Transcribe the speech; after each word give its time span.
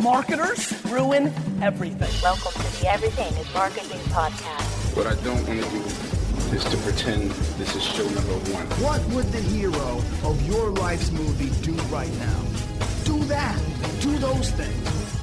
Marketers 0.00 0.72
ruin 0.86 1.26
everything. 1.60 2.10
Welcome 2.22 2.52
to 2.52 2.80
the 2.80 2.88
Everything 2.88 3.30
is 3.34 3.52
Marketing 3.52 4.00
podcast. 4.08 4.96
What 4.96 5.06
I 5.06 5.14
don't 5.22 5.46
want 5.46 5.62
to 5.62 5.68
do 5.68 6.56
is 6.56 6.64
to 6.64 6.78
pretend 6.78 7.30
this 7.58 7.76
is 7.76 7.82
show 7.82 8.04
number 8.04 8.32
one. 8.52 8.66
What 8.80 9.04
would 9.10 9.26
the 9.26 9.40
hero 9.40 9.98
of 10.24 10.40
your 10.48 10.70
life's 10.70 11.10
movie 11.10 11.50
do 11.60 11.72
right 11.94 12.12
now? 12.20 12.40
Do 13.04 13.22
that. 13.24 13.60
Do 14.00 14.16
those 14.16 14.50
things. 14.52 15.21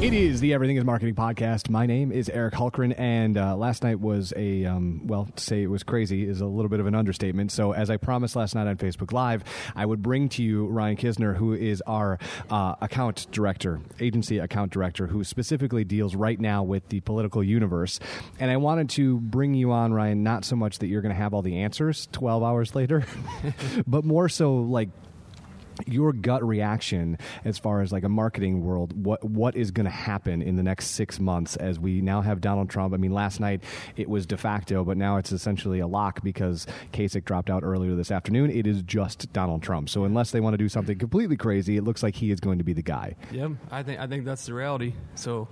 It 0.00 0.14
is 0.14 0.38
the 0.38 0.54
Everything 0.54 0.76
is 0.76 0.84
Marketing 0.84 1.16
podcast. 1.16 1.68
My 1.70 1.84
name 1.84 2.12
is 2.12 2.28
Eric 2.28 2.54
Hulkran, 2.54 2.94
and 2.96 3.36
uh, 3.36 3.56
last 3.56 3.82
night 3.82 3.98
was 3.98 4.32
a, 4.36 4.64
um, 4.64 5.04
well, 5.08 5.26
to 5.34 5.42
say 5.42 5.60
it 5.64 5.66
was 5.66 5.82
crazy 5.82 6.24
is 6.24 6.40
a 6.40 6.46
little 6.46 6.68
bit 6.68 6.78
of 6.78 6.86
an 6.86 6.94
understatement. 6.94 7.50
So, 7.50 7.72
as 7.72 7.90
I 7.90 7.96
promised 7.96 8.36
last 8.36 8.54
night 8.54 8.68
on 8.68 8.76
Facebook 8.76 9.12
Live, 9.12 9.42
I 9.74 9.84
would 9.84 10.00
bring 10.00 10.28
to 10.30 10.42
you 10.44 10.66
Ryan 10.66 10.96
Knizner, 10.96 11.34
who 11.34 11.52
is 11.52 11.82
our 11.84 12.20
uh, 12.48 12.76
account 12.80 13.26
director, 13.32 13.80
agency 13.98 14.38
account 14.38 14.70
director, 14.70 15.08
who 15.08 15.24
specifically 15.24 15.82
deals 15.82 16.14
right 16.14 16.38
now 16.38 16.62
with 16.62 16.88
the 16.90 17.00
political 17.00 17.42
universe. 17.42 17.98
And 18.38 18.52
I 18.52 18.56
wanted 18.56 18.90
to 18.90 19.18
bring 19.18 19.54
you 19.54 19.72
on, 19.72 19.92
Ryan, 19.92 20.22
not 20.22 20.44
so 20.44 20.54
much 20.54 20.78
that 20.78 20.86
you're 20.86 21.02
going 21.02 21.14
to 21.14 21.20
have 21.20 21.34
all 21.34 21.42
the 21.42 21.56
answers 21.56 22.06
12 22.12 22.44
hours 22.44 22.76
later, 22.76 23.04
but 23.88 24.04
more 24.04 24.28
so 24.28 24.58
like 24.58 24.90
your 25.86 26.12
gut 26.12 26.44
reaction 26.44 27.18
as 27.44 27.58
far 27.58 27.80
as 27.82 27.92
like 27.92 28.04
a 28.04 28.08
marketing 28.08 28.64
world 28.64 29.04
what 29.04 29.22
what 29.24 29.56
is 29.56 29.70
going 29.70 29.84
to 29.84 29.90
happen 29.90 30.42
in 30.42 30.56
the 30.56 30.62
next 30.62 30.88
6 30.88 31.20
months 31.20 31.56
as 31.56 31.78
we 31.78 32.00
now 32.00 32.20
have 32.20 32.40
Donald 32.40 32.70
Trump? 32.70 32.94
I 32.94 32.96
mean 32.96 33.12
last 33.12 33.40
night 33.40 33.62
it 33.96 34.08
was 34.08 34.26
de 34.26 34.36
facto 34.36 34.84
but 34.84 34.96
now 34.96 35.16
it's 35.16 35.32
essentially 35.32 35.80
a 35.80 35.86
lock 35.86 36.22
because 36.22 36.66
Kasich 36.92 37.24
dropped 37.24 37.50
out 37.50 37.62
earlier 37.62 37.94
this 37.94 38.10
afternoon. 38.10 38.50
It 38.50 38.66
is 38.66 38.82
just 38.82 39.32
Donald 39.32 39.62
Trump. 39.62 39.88
So 39.88 40.04
unless 40.04 40.30
they 40.30 40.40
want 40.40 40.54
to 40.54 40.58
do 40.58 40.68
something 40.68 40.98
completely 40.98 41.36
crazy 41.36 41.76
it 41.76 41.84
looks 41.84 42.02
like 42.02 42.14
he 42.14 42.30
is 42.30 42.40
going 42.40 42.58
to 42.58 42.64
be 42.64 42.72
the 42.72 42.82
guy. 42.82 43.16
Yeah 43.30 43.48
I 43.70 43.82
think 43.82 44.00
I 44.00 44.06
think 44.06 44.24
that's 44.24 44.46
the 44.46 44.54
reality. 44.54 44.94
So 45.14 45.48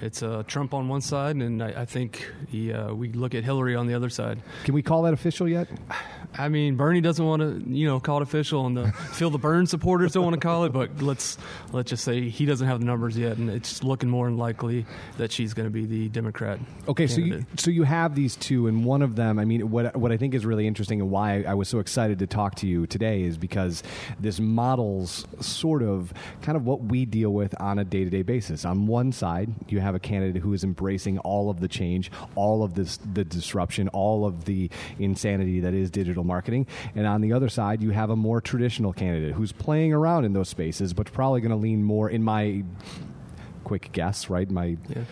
it's 0.00 0.22
uh, 0.22 0.42
Trump 0.46 0.74
on 0.74 0.88
one 0.88 1.00
side 1.00 1.36
and 1.36 1.62
I, 1.62 1.82
I 1.82 1.84
think 1.84 2.30
he, 2.48 2.72
uh, 2.72 2.92
we 2.92 3.12
look 3.12 3.34
at 3.34 3.44
Hillary 3.44 3.74
on 3.74 3.86
the 3.86 3.94
other 3.94 4.10
side. 4.10 4.42
Can 4.64 4.74
we 4.74 4.82
call 4.82 5.02
that 5.02 5.14
official 5.14 5.48
yet 5.48 5.68
I 6.38 6.48
mean 6.48 6.76
Bernie 6.76 7.00
doesn't 7.00 7.24
want 7.24 7.42
to 7.42 7.70
you 7.70 7.86
know 7.86 8.00
call 8.00 8.18
it 8.18 8.22
official 8.22 8.66
and 8.66 8.76
the 8.76 8.92
feel 8.92 9.30
the 9.30 9.38
Bern 9.38 9.66
supporters 9.66 10.12
don't 10.12 10.24
want 10.24 10.34
to 10.34 10.40
call 10.40 10.64
it, 10.64 10.72
but 10.72 11.02
let's 11.02 11.38
let's 11.72 11.90
just 11.90 12.04
say 12.04 12.28
he 12.28 12.44
doesn't 12.44 12.66
have 12.66 12.80
the 12.80 12.86
numbers 12.86 13.16
yet, 13.16 13.36
and 13.38 13.50
it's 13.50 13.82
looking 13.82 14.08
more 14.08 14.26
than 14.26 14.36
likely 14.36 14.86
that 15.18 15.32
she's 15.32 15.54
going 15.54 15.66
to 15.66 15.70
be 15.70 15.86
the 15.86 16.08
Democrat. 16.08 16.58
Okay, 16.88 17.06
candidate. 17.06 17.32
so 17.32 17.38
you, 17.38 17.46
so 17.56 17.70
you 17.70 17.82
have 17.84 18.14
these 18.14 18.36
two, 18.36 18.66
and 18.66 18.84
one 18.84 19.02
of 19.02 19.16
them. 19.16 19.38
I 19.38 19.44
mean, 19.44 19.70
what 19.70 19.96
what 19.96 20.12
I 20.12 20.16
think 20.16 20.34
is 20.34 20.44
really 20.44 20.66
interesting, 20.66 21.00
and 21.00 21.10
why 21.10 21.42
I 21.42 21.54
was 21.54 21.68
so 21.68 21.78
excited 21.78 22.18
to 22.18 22.26
talk 22.26 22.56
to 22.56 22.66
you 22.66 22.86
today, 22.86 23.22
is 23.22 23.38
because 23.38 23.82
this 24.20 24.38
models 24.40 25.26
sort 25.40 25.82
of 25.82 26.12
kind 26.42 26.56
of 26.56 26.66
what 26.66 26.82
we 26.82 27.04
deal 27.04 27.30
with 27.30 27.58
on 27.60 27.78
a 27.78 27.84
day 27.84 28.04
to 28.04 28.10
day 28.10 28.22
basis. 28.22 28.64
On 28.64 28.86
one 28.86 29.12
side, 29.12 29.50
you 29.68 29.80
have 29.80 29.94
a 29.94 30.00
candidate 30.00 30.42
who 30.42 30.52
is 30.52 30.64
embracing 30.64 31.18
all 31.20 31.50
of 31.50 31.60
the 31.60 31.68
change, 31.68 32.10
all 32.34 32.62
of 32.62 32.74
this 32.74 32.98
the 33.14 33.24
disruption, 33.24 33.88
all 33.88 34.26
of 34.26 34.44
the 34.44 34.70
insanity 34.98 35.60
that 35.60 35.74
is 35.74 35.90
digital 35.90 36.24
marketing, 36.26 36.66
and 36.94 37.06
on 37.06 37.20
the 37.20 37.32
other 37.32 37.48
side, 37.48 37.82
you 37.82 37.90
have 37.90 38.10
a 38.10 38.16
more 38.16 38.40
traditional 38.40 38.92
candidate 38.92 39.34
who's 39.34 39.52
playing 39.52 39.92
around 39.92 40.24
in 40.24 40.32
those 40.32 40.48
spaces, 40.48 40.92
but 40.92 41.12
probably 41.12 41.40
going 41.40 41.50
to 41.50 41.56
lean 41.56 41.82
more 41.82 42.10
in 42.10 42.22
my 42.22 42.64
quick 43.64 43.90
guess, 43.92 44.30
right? 44.30 44.50
My 44.50 44.76
Yeah. 44.88 45.02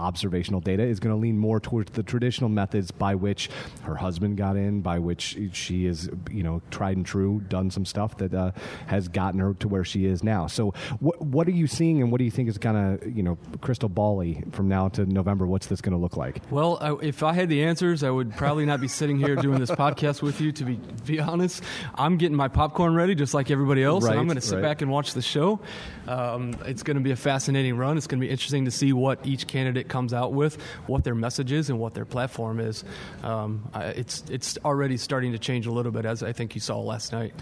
Observational 0.00 0.60
data 0.60 0.82
is 0.82 0.98
going 0.98 1.14
to 1.14 1.20
lean 1.20 1.38
more 1.38 1.60
towards 1.60 1.92
the 1.92 2.02
traditional 2.02 2.48
methods 2.48 2.90
by 2.90 3.14
which 3.14 3.50
her 3.82 3.94
husband 3.94 4.36
got 4.36 4.56
in, 4.56 4.80
by 4.80 4.98
which 4.98 5.38
she 5.52 5.86
is, 5.86 6.10
you 6.30 6.42
know, 6.42 6.62
tried 6.70 6.96
and 6.96 7.06
true, 7.06 7.40
done 7.48 7.70
some 7.70 7.84
stuff 7.84 8.16
that 8.18 8.34
uh, 8.34 8.52
has 8.86 9.08
gotten 9.08 9.40
her 9.40 9.54
to 9.54 9.68
where 9.68 9.84
she 9.84 10.06
is 10.06 10.24
now. 10.24 10.46
So, 10.46 10.72
what 11.00 11.20
what 11.20 11.46
are 11.48 11.52
you 11.52 11.66
seeing, 11.66 12.02
and 12.02 12.10
what 12.10 12.18
do 12.18 12.24
you 12.24 12.30
think 12.30 12.48
is 12.48 12.58
going 12.58 12.98
to, 12.98 13.10
you 13.10 13.22
know, 13.22 13.38
crystal 13.60 13.88
bally 13.88 14.42
from 14.52 14.68
now 14.68 14.88
to 14.88 15.04
November? 15.06 15.46
What's 15.46 15.66
this 15.66 15.80
going 15.80 15.92
to 15.92 15.98
look 15.98 16.16
like? 16.16 16.40
Well, 16.50 16.78
I, 16.80 16.94
if 17.04 17.22
I 17.22 17.32
had 17.32 17.48
the 17.48 17.64
answers, 17.64 18.02
I 18.02 18.10
would 18.10 18.34
probably 18.36 18.64
not 18.64 18.80
be 18.80 18.88
sitting 18.88 19.18
here 19.18 19.36
doing 19.36 19.60
this 19.60 19.70
podcast 19.70 20.22
with 20.22 20.40
you. 20.40 20.52
To 20.52 20.64
be 20.64 20.80
be 21.04 21.20
honest, 21.20 21.62
I'm 21.94 22.16
getting 22.16 22.36
my 22.36 22.48
popcorn 22.48 22.94
ready, 22.94 23.14
just 23.14 23.34
like 23.34 23.50
everybody 23.50 23.82
else, 23.82 24.04
and 24.04 24.18
I'm 24.18 24.26
going 24.26 24.36
to 24.36 24.40
sit 24.40 24.56
right. 24.56 24.62
back 24.62 24.82
and 24.82 24.90
watch 24.90 25.14
the 25.14 25.22
show. 25.22 25.60
Um, 26.08 26.56
it's 26.64 26.82
going 26.82 26.96
to 26.96 27.02
be 27.02 27.10
a 27.10 27.16
fascinating 27.16 27.76
run. 27.76 27.96
It's 27.96 28.06
going 28.06 28.20
to 28.20 28.26
be 28.26 28.30
interesting 28.30 28.64
to 28.64 28.70
see 28.70 28.92
what 28.92 29.24
each 29.26 29.46
candidate 29.46 29.88
comes 29.90 30.14
out 30.14 30.32
with, 30.32 30.56
what 30.86 31.04
their 31.04 31.14
message 31.14 31.52
is, 31.52 31.68
and 31.68 31.78
what 31.78 31.92
their 31.92 32.06
platform 32.06 32.60
is. 32.60 32.84
Um, 33.22 33.68
it's 33.74 34.24
it's 34.30 34.56
already 34.64 34.96
starting 34.96 35.32
to 35.32 35.38
change 35.38 35.66
a 35.66 35.72
little 35.72 35.92
bit, 35.92 36.06
as 36.06 36.22
I 36.22 36.32
think 36.32 36.54
you 36.54 36.60
saw 36.60 36.80
last 36.80 37.12
night. 37.12 37.34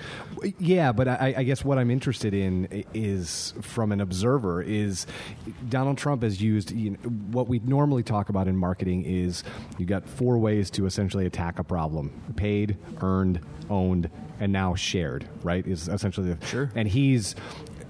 Yeah, 0.59 0.91
but 0.93 1.07
I, 1.07 1.35
I 1.37 1.43
guess 1.45 1.65
what 1.65 1.79
I'm 1.79 1.91
interested 1.91 2.35
in 2.35 2.85
is 2.95 3.55
from 3.61 3.93
an 3.93 4.01
observer 4.01 4.63
is 4.63 5.07
Donald 5.69 5.99
Trump 5.99 6.23
has 6.23 6.41
used 6.41 6.73
you 6.73 6.91
know, 6.91 6.97
what 7.31 7.47
we 7.49 7.61
normally 7.61 8.03
talk 8.03 8.29
about 8.29 8.49
in 8.49 8.57
marketing 8.57 9.05
is 9.05 9.45
you've 9.79 9.89
got 9.89 10.09
four 10.09 10.39
ways 10.39 10.71
to 10.71 10.87
essentially 10.87 11.27
attack 11.27 11.59
a 11.59 11.65
problem: 11.65 12.11
paid, 12.37 12.77
earned, 13.03 13.41
owned, 13.71 14.11
and 14.41 14.53
now 14.53 14.75
shared. 14.75 15.29
Right? 15.43 15.67
Is 15.67 15.89
essentially 15.89 16.33
the 16.33 16.47
Sure. 16.47 16.71
And 16.75 16.89
he's 16.89 17.35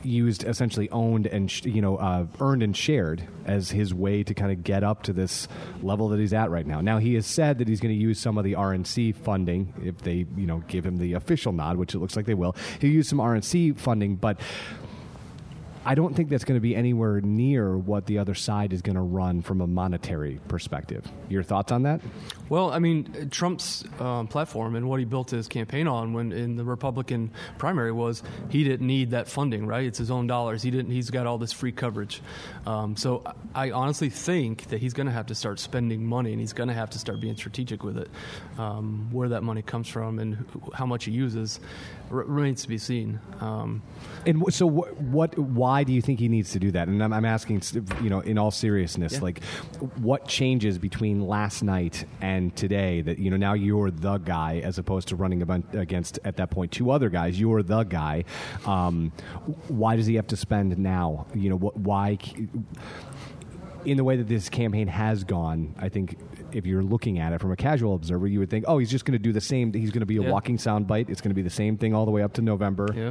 used 0.03 0.45
essentially 0.45 0.89
owned 0.91 1.27
and 1.27 1.51
sh- 1.51 1.65
you 1.65 1.83
know 1.83 1.97
uh, 1.97 2.27
earned 2.41 2.63
and 2.63 2.77
shared 2.77 3.27
as 3.45 3.71
his 3.71 3.93
way 3.95 4.23
to 4.23 4.35
kind 4.35 4.53
of 4.53 4.63
get 4.63 4.85
up 4.85 5.03
to 5.05 5.13
this 5.13 5.49
level 5.83 6.09
that 6.09 6.21
he's 6.21 6.33
at 6.33 6.51
right 6.51 6.67
now. 6.67 6.81
Now 6.81 6.99
he 6.99 7.15
has 7.15 7.27
said 7.27 7.59
that 7.59 7.69
he's 7.69 7.81
going 7.81 7.95
to 7.95 8.01
use 8.01 8.19
some 8.19 8.39
of 8.39 8.45
the 8.45 8.53
RNC 8.53 9.17
funding 9.17 9.73
if 9.83 9.99
they 9.99 10.27
you 10.37 10.47
know 10.47 10.63
give 10.69 10.85
him 10.85 10.99
the 10.99 11.15
official 11.15 11.53
nod, 11.53 11.77
which 11.77 11.95
it 11.95 11.99
looks 11.99 12.17
like 12.17 12.27
they 12.27 12.35
will. 12.35 12.55
He'll 12.81 12.91
use 12.91 13.09
some 13.09 13.19
RNC 13.19 13.79
funding, 13.79 14.17
but. 14.17 14.41
I 15.85 15.95
don't 15.95 16.15
think 16.15 16.29
that's 16.29 16.45
going 16.45 16.57
to 16.57 16.61
be 16.61 16.77
anywhere 16.77 17.21
near 17.23 17.77
what 17.79 18.07
the 18.07 18.19
other 18.19 18.35
side 18.35 18.73
is 18.73 18.83
going 18.83 18.97
to 18.97 19.03
run 19.03 19.41
from 19.43 19.61
a 19.61 19.67
monetary 19.67 20.39
perspective. 20.49 21.05
Your 21.29 21.43
thoughts 21.43 21.73
on 21.73 21.85
that? 21.85 22.01
Well, 22.51 22.71
I 22.71 22.79
mean, 22.79 23.29
Trump's 23.31 23.85
um, 24.01 24.27
platform 24.27 24.75
and 24.77 24.89
what 24.89 24.99
he 24.99 25.05
built 25.07 25.31
his 25.31 25.49
campaign 25.49 25.87
on 25.89 26.13
when 26.13 26.33
in 26.33 26.57
the 26.57 26.65
Republican 26.65 27.31
primary 27.59 27.93
was 27.93 28.23
he 28.51 28.65
didn't 28.65 28.87
need 28.87 29.11
that 29.13 29.29
funding, 29.29 29.67
right? 29.67 29.87
It's 29.87 29.99
his 29.99 30.11
own 30.11 30.27
dollars. 30.27 30.63
He 30.63 30.71
didn't. 30.71 30.91
He's 30.91 31.11
got 31.11 31.27
all 31.27 31.39
this 31.39 31.53
free 31.53 31.73
coverage. 31.73 32.21
Um, 32.67 32.97
so 32.97 33.23
I 33.55 33.71
honestly 33.71 34.11
think 34.11 34.69
that 34.69 34.81
he's 34.81 34.93
going 34.95 35.07
to 35.07 35.13
have 35.13 35.27
to 35.27 35.35
start 35.35 35.59
spending 35.61 36.05
money, 36.07 36.33
and 36.33 36.41
he's 36.41 36.53
going 36.53 36.69
to 36.69 36.75
have 36.75 36.91
to 36.91 36.99
start 36.99 37.21
being 37.21 37.37
strategic 37.37 37.83
with 37.83 37.97
it. 37.99 38.09
Um, 38.59 39.09
where 39.13 39.29
that 39.31 39.43
money 39.43 39.63
comes 39.63 39.89
from 39.89 40.19
and 40.19 40.35
who- 40.35 40.71
how 40.75 40.87
much 40.87 41.05
he 41.05 41.13
uses 41.13 41.61
r- 42.11 42.19
remains 42.25 42.63
to 42.63 42.69
be 42.69 42.79
seen. 42.79 43.21
Um, 43.41 43.83
And 44.27 44.43
so, 44.53 44.67
what, 44.67 44.97
what? 45.01 45.39
Why 45.39 45.68
do 45.85 45.93
you 45.93 46.03
think 46.03 46.19
he 46.21 46.29
needs 46.29 46.53
to 46.53 46.59
do 46.59 46.71
that? 46.73 46.89
And 46.89 47.03
I'm, 47.03 47.13
I'm 47.13 47.25
asking, 47.25 47.63
you 48.03 48.11
know, 48.11 48.21
in 48.21 48.39
all 48.39 48.51
seriousness, 48.51 49.15
Yeah. 49.15 49.21
like, 49.21 49.43
what 49.97 50.27
changes 50.27 50.79
between 50.79 51.27
last 51.27 51.63
night 51.63 52.05
and 52.21 52.55
today 52.57 53.03
that 53.03 53.19
you 53.19 53.31
know 53.31 53.37
now 53.37 53.53
you're 53.55 53.91
the 53.91 54.19
guy 54.19 54.61
as 54.65 54.79
opposed 54.79 55.09
to 55.09 55.17
running 55.17 55.43
against 55.73 56.19
at 56.25 56.37
that 56.37 56.51
point 56.51 56.73
two 56.73 56.91
other 56.91 57.09
guys? 57.09 57.39
You're 57.39 57.63
the 57.63 57.83
guy. 57.85 58.25
Um, 58.67 59.13
why 59.69 59.97
does 59.97 60.07
he 60.07 60.15
have 60.17 60.27
to 60.29 60.37
spend 60.37 60.77
now? 60.79 61.27
You 61.35 61.51
know, 61.51 61.57
what? 61.57 61.77
Why? 61.77 62.19
In 63.85 63.97
the 63.97 64.05
way 64.05 64.17
that 64.17 64.29
this 64.29 64.49
campaign 64.49 64.89
has 64.89 65.25
gone, 65.25 65.75
I 65.79 65.89
think 65.89 66.19
if 66.53 66.67
you're 66.67 66.83
looking 66.83 67.19
at 67.19 67.33
it 67.33 67.41
from 67.41 67.53
a 67.53 67.57
casual 67.57 67.95
observer, 67.95 68.27
you 68.27 68.39
would 68.41 68.51
think, 68.51 68.65
oh, 68.67 68.79
he's 68.79 68.91
just 68.91 69.05
going 69.05 69.13
to 69.13 69.23
do 69.23 69.33
the 69.33 69.41
same. 69.41 69.73
He's 69.73 69.91
going 69.91 70.01
to 70.01 70.07
be 70.07 70.17
a 70.17 70.23
Yeah. 70.23 70.31
walking 70.31 70.57
soundbite. 70.57 71.11
It's 71.11 71.21
going 71.21 71.31
to 71.31 71.35
be 71.35 71.43
the 71.43 71.51
same 71.51 71.77
thing 71.77 71.95
all 71.95 72.05
the 72.07 72.11
way 72.11 72.23
up 72.23 72.33
to 72.35 72.43
November 72.43 72.89
Yeah. 72.95 73.11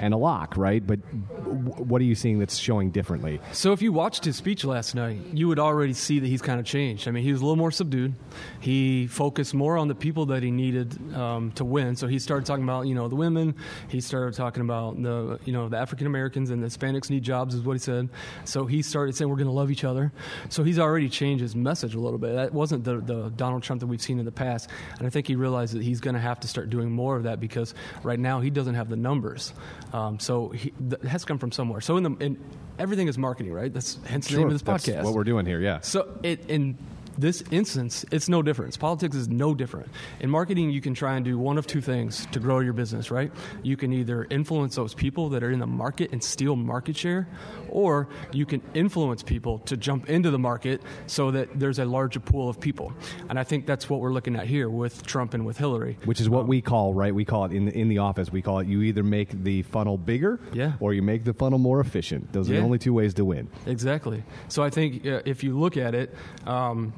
and 0.00 0.12
a 0.14 0.16
lock, 0.16 0.56
right? 0.56 0.84
But 0.84 1.00
w- 1.44 1.84
what 1.84 2.00
are 2.00 2.04
you 2.04 2.14
seeing 2.14 2.38
that's 2.38 2.56
showing 2.56 2.90
differently? 2.90 3.40
So 3.52 3.72
if 3.72 3.82
you 3.82 3.92
watched 3.92 4.24
his 4.24 4.36
speech 4.36 4.64
last 4.64 4.94
night, 4.94 5.18
you 5.32 5.48
would 5.48 5.58
already 5.58 5.92
see 5.92 6.18
that 6.18 6.26
he's 6.26 6.42
kind 6.42 6.58
of 6.58 6.66
changed. 6.66 7.06
I 7.08 7.10
mean, 7.10 7.22
he 7.24 7.30
was 7.32 7.40
a 7.40 7.44
little 7.44 7.56
more 7.56 7.70
subdued. 7.70 8.14
He 8.60 9.06
focused 9.06 9.54
more 9.54 9.76
on 9.76 9.88
the 9.88 9.94
people 9.94 10.26
that 10.26 10.42
he 10.42 10.50
needed 10.50 10.96
um, 11.14 11.52
to 11.52 11.64
win. 11.64 11.94
So 11.96 12.06
he 12.06 12.18
started 12.18 12.46
talking 12.46 12.64
about 12.64 12.86
you 12.86 12.94
know 12.94 13.08
the 13.08 13.16
women. 13.16 13.54
He 13.88 14.00
started 14.00 14.34
talking 14.34 14.62
about 14.62 15.00
the 15.02 15.38
you 15.44 15.52
know 15.52 15.68
the 15.68 15.76
African 15.76 16.06
Americans 16.06 16.50
and 16.50 16.62
the 16.62 16.66
Hispanics 16.66 17.10
need 17.10 17.22
jobs 17.22 17.54
is 17.54 17.62
what 17.62 17.74
he 17.74 17.78
said. 17.78 18.08
So 18.44 18.66
he 18.66 18.82
started 18.82 19.14
saying 19.14 19.28
we're 19.28 19.36
going 19.36 19.46
to 19.46 19.52
love 19.52 19.70
each 19.70 19.84
other. 19.84 20.07
So 20.48 20.62
he's 20.64 20.78
already 20.78 21.08
changed 21.08 21.42
his 21.42 21.54
message 21.54 21.94
a 21.94 22.00
little 22.00 22.18
bit. 22.18 22.34
That 22.34 22.52
wasn't 22.52 22.84
the, 22.84 23.00
the 23.00 23.30
Donald 23.30 23.62
Trump 23.62 23.80
that 23.80 23.86
we've 23.86 24.02
seen 24.02 24.18
in 24.18 24.24
the 24.24 24.32
past. 24.32 24.70
And 24.98 25.06
I 25.06 25.10
think 25.10 25.26
he 25.26 25.36
realized 25.36 25.74
that 25.74 25.82
he's 25.82 26.00
going 26.00 26.14
to 26.14 26.20
have 26.20 26.40
to 26.40 26.48
start 26.48 26.70
doing 26.70 26.90
more 26.90 27.16
of 27.16 27.24
that 27.24 27.40
because 27.40 27.74
right 28.02 28.18
now 28.18 28.40
he 28.40 28.50
doesn't 28.50 28.74
have 28.74 28.88
the 28.88 28.96
numbers. 28.96 29.52
Um, 29.92 30.18
so 30.18 30.48
he, 30.50 30.72
that 30.88 31.04
has 31.04 31.22
to 31.22 31.26
come 31.26 31.38
from 31.38 31.52
somewhere. 31.52 31.80
So 31.80 31.96
in 31.96 32.02
the 32.02 32.10
in 32.20 32.38
everything 32.78 33.08
is 33.08 33.18
marketing, 33.18 33.52
right? 33.52 33.72
That's 33.72 33.98
hence 34.04 34.28
the 34.28 34.36
name 34.36 34.46
of 34.46 34.52
this 34.52 34.62
That's 34.62 34.86
podcast. 34.86 35.04
what 35.04 35.14
we're 35.14 35.24
doing 35.24 35.46
here, 35.46 35.60
yeah. 35.60 35.80
So 35.80 36.18
it 36.22 36.48
in 36.48 36.78
this 37.18 37.42
instance, 37.50 38.04
it's 38.12 38.28
no 38.28 38.42
different. 38.42 38.78
Politics 38.78 39.16
is 39.16 39.28
no 39.28 39.54
different. 39.54 39.88
In 40.20 40.30
marketing, 40.30 40.70
you 40.70 40.80
can 40.80 40.94
try 40.94 41.16
and 41.16 41.24
do 41.24 41.36
one 41.38 41.58
of 41.58 41.66
two 41.66 41.80
things 41.80 42.26
to 42.32 42.38
grow 42.40 42.60
your 42.60 42.72
business, 42.72 43.10
right? 43.10 43.32
You 43.62 43.76
can 43.76 43.92
either 43.92 44.26
influence 44.30 44.76
those 44.76 44.94
people 44.94 45.28
that 45.30 45.42
are 45.42 45.50
in 45.50 45.58
the 45.58 45.66
market 45.66 46.12
and 46.12 46.22
steal 46.22 46.54
market 46.56 46.96
share, 46.96 47.28
or 47.68 48.08
you 48.32 48.46
can 48.46 48.62
influence 48.74 49.22
people 49.22 49.58
to 49.60 49.76
jump 49.76 50.08
into 50.08 50.30
the 50.30 50.38
market 50.38 50.80
so 51.06 51.30
that 51.32 51.58
there's 51.58 51.78
a 51.78 51.84
larger 51.84 52.20
pool 52.20 52.48
of 52.48 52.60
people. 52.60 52.92
And 53.28 53.38
I 53.38 53.44
think 53.44 53.66
that's 53.66 53.90
what 53.90 54.00
we're 54.00 54.12
looking 54.12 54.36
at 54.36 54.46
here 54.46 54.68
with 54.70 55.04
Trump 55.04 55.34
and 55.34 55.44
with 55.44 55.58
Hillary. 55.58 55.98
Which 56.04 56.20
is 56.20 56.28
what 56.28 56.46
we 56.46 56.60
call, 56.62 56.94
right? 56.94 57.14
We 57.14 57.24
call 57.24 57.44
it 57.46 57.52
in 57.52 57.66
the, 57.66 57.76
in 57.76 57.88
the 57.88 57.98
office. 57.98 58.30
We 58.30 58.42
call 58.42 58.60
it 58.60 58.68
you 58.68 58.82
either 58.82 59.02
make 59.02 59.42
the 59.42 59.62
funnel 59.62 59.98
bigger, 59.98 60.38
Yeah. 60.52 60.74
or 60.80 60.94
you 60.94 61.02
make 61.02 61.24
the 61.24 61.34
funnel 61.34 61.58
more 61.58 61.80
efficient. 61.80 62.32
Those 62.32 62.48
are 62.48 62.54
the 62.54 62.60
only 62.60 62.78
two 62.78 62.92
ways 62.94 63.14
to 63.14 63.24
win. 63.24 63.48
Exactly. 63.66 64.22
So 64.48 64.62
I 64.62 64.70
think 64.70 65.04
uh, 65.06 65.22
if 65.24 65.42
you 65.42 65.58
look 65.58 65.76
at 65.76 65.94
it, 65.94 66.14
um, 66.46 66.92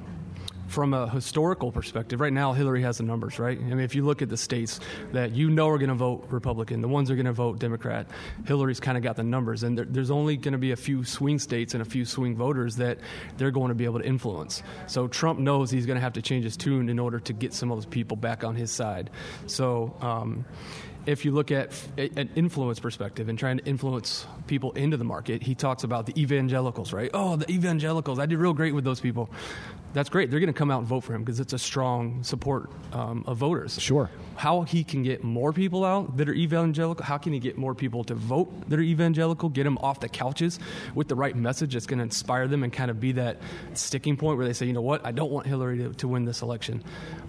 from 0.70 0.94
a 0.94 1.08
historical 1.08 1.72
perspective, 1.72 2.20
right 2.20 2.32
now 2.32 2.52
Hillary 2.52 2.82
has 2.82 2.98
the 2.98 3.02
numbers, 3.02 3.40
right? 3.40 3.58
I 3.58 3.62
mean, 3.62 3.80
if 3.80 3.96
you 3.96 4.04
look 4.04 4.22
at 4.22 4.28
the 4.28 4.36
states 4.36 4.78
that 5.12 5.32
you 5.32 5.50
know 5.50 5.68
are 5.68 5.78
going 5.78 5.88
to 5.88 5.96
vote 5.96 6.26
Republican, 6.30 6.80
the 6.80 6.88
ones 6.88 7.08
that 7.08 7.14
are 7.14 7.16
going 7.16 7.26
to 7.26 7.32
vote 7.32 7.58
Democrat, 7.58 8.06
Hillary's 8.46 8.78
kind 8.78 8.96
of 8.96 9.02
got 9.02 9.16
the 9.16 9.24
numbers, 9.24 9.64
and 9.64 9.76
there, 9.76 9.84
there's 9.84 10.12
only 10.12 10.36
going 10.36 10.52
to 10.52 10.58
be 10.58 10.70
a 10.70 10.76
few 10.76 11.02
swing 11.02 11.40
states 11.40 11.74
and 11.74 11.82
a 11.82 11.84
few 11.84 12.04
swing 12.04 12.36
voters 12.36 12.76
that 12.76 12.98
they're 13.36 13.50
going 13.50 13.70
to 13.70 13.74
be 13.74 13.84
able 13.84 13.98
to 13.98 14.06
influence. 14.06 14.62
So 14.86 15.08
Trump 15.08 15.40
knows 15.40 15.72
he's 15.72 15.86
going 15.86 15.96
to 15.96 16.02
have 16.02 16.12
to 16.12 16.22
change 16.22 16.44
his 16.44 16.56
tune 16.56 16.88
in 16.88 17.00
order 17.00 17.18
to 17.18 17.32
get 17.32 17.52
some 17.52 17.72
of 17.72 17.76
those 17.76 17.86
people 17.86 18.16
back 18.16 18.44
on 18.44 18.54
his 18.54 18.70
side. 18.70 19.10
So. 19.46 19.96
Um, 20.00 20.44
if 21.06 21.24
you 21.24 21.32
look 21.32 21.50
at 21.50 21.72
an 21.96 22.30
influence 22.34 22.78
perspective 22.78 23.28
and 23.28 23.38
trying 23.38 23.58
to 23.58 23.64
influence 23.64 24.26
people 24.46 24.72
into 24.72 24.96
the 24.96 25.04
market, 25.04 25.42
he 25.42 25.54
talks 25.54 25.84
about 25.84 26.06
the 26.06 26.20
evangelicals, 26.20 26.92
right? 26.92 27.10
Oh, 27.14 27.36
the 27.36 27.50
evangelicals. 27.50 28.18
I 28.18 28.26
did 28.26 28.38
real 28.38 28.52
great 28.52 28.74
with 28.74 28.84
those 28.84 29.00
people. 29.00 29.30
That's 29.92 30.08
great. 30.08 30.30
They're 30.30 30.40
going 30.40 30.52
to 30.52 30.58
come 30.58 30.70
out 30.70 30.78
and 30.78 30.86
vote 30.86 31.00
for 31.00 31.14
him 31.14 31.24
because 31.24 31.40
it's 31.40 31.52
a 31.52 31.58
strong 31.58 32.22
support 32.22 32.70
um, 32.92 33.24
of 33.26 33.38
voters. 33.38 33.80
Sure. 33.80 34.10
How 34.40 34.62
he 34.62 34.84
can 34.84 35.02
get 35.02 35.22
more 35.22 35.52
people 35.52 35.84
out 35.84 36.16
that 36.16 36.26
are 36.26 36.32
evangelical, 36.32 37.04
how 37.04 37.18
can 37.18 37.34
he 37.34 37.40
get 37.40 37.58
more 37.58 37.74
people 37.74 38.04
to 38.04 38.14
vote 38.14 38.70
that 38.70 38.78
are 38.78 38.82
evangelical, 38.82 39.50
get 39.50 39.64
them 39.64 39.76
off 39.82 40.00
the 40.00 40.08
couches 40.08 40.58
with 40.94 41.08
the 41.08 41.14
right 41.14 41.36
message 41.36 41.74
that's 41.74 41.84
going 41.84 41.98
to 41.98 42.04
inspire 42.04 42.48
them 42.48 42.62
and 42.62 42.72
kind 42.72 42.90
of 42.90 42.98
be 42.98 43.12
that 43.12 43.36
sticking 43.74 44.16
point 44.16 44.38
where 44.38 44.46
they 44.46 44.54
say, 44.54 44.64
you 44.64 44.72
know 44.72 44.80
what, 44.80 45.04
I 45.04 45.12
don't 45.12 45.30
want 45.30 45.46
Hillary 45.46 45.76
to, 45.80 45.92
to 45.92 46.08
win 46.08 46.24
this 46.24 46.40
election. 46.40 46.82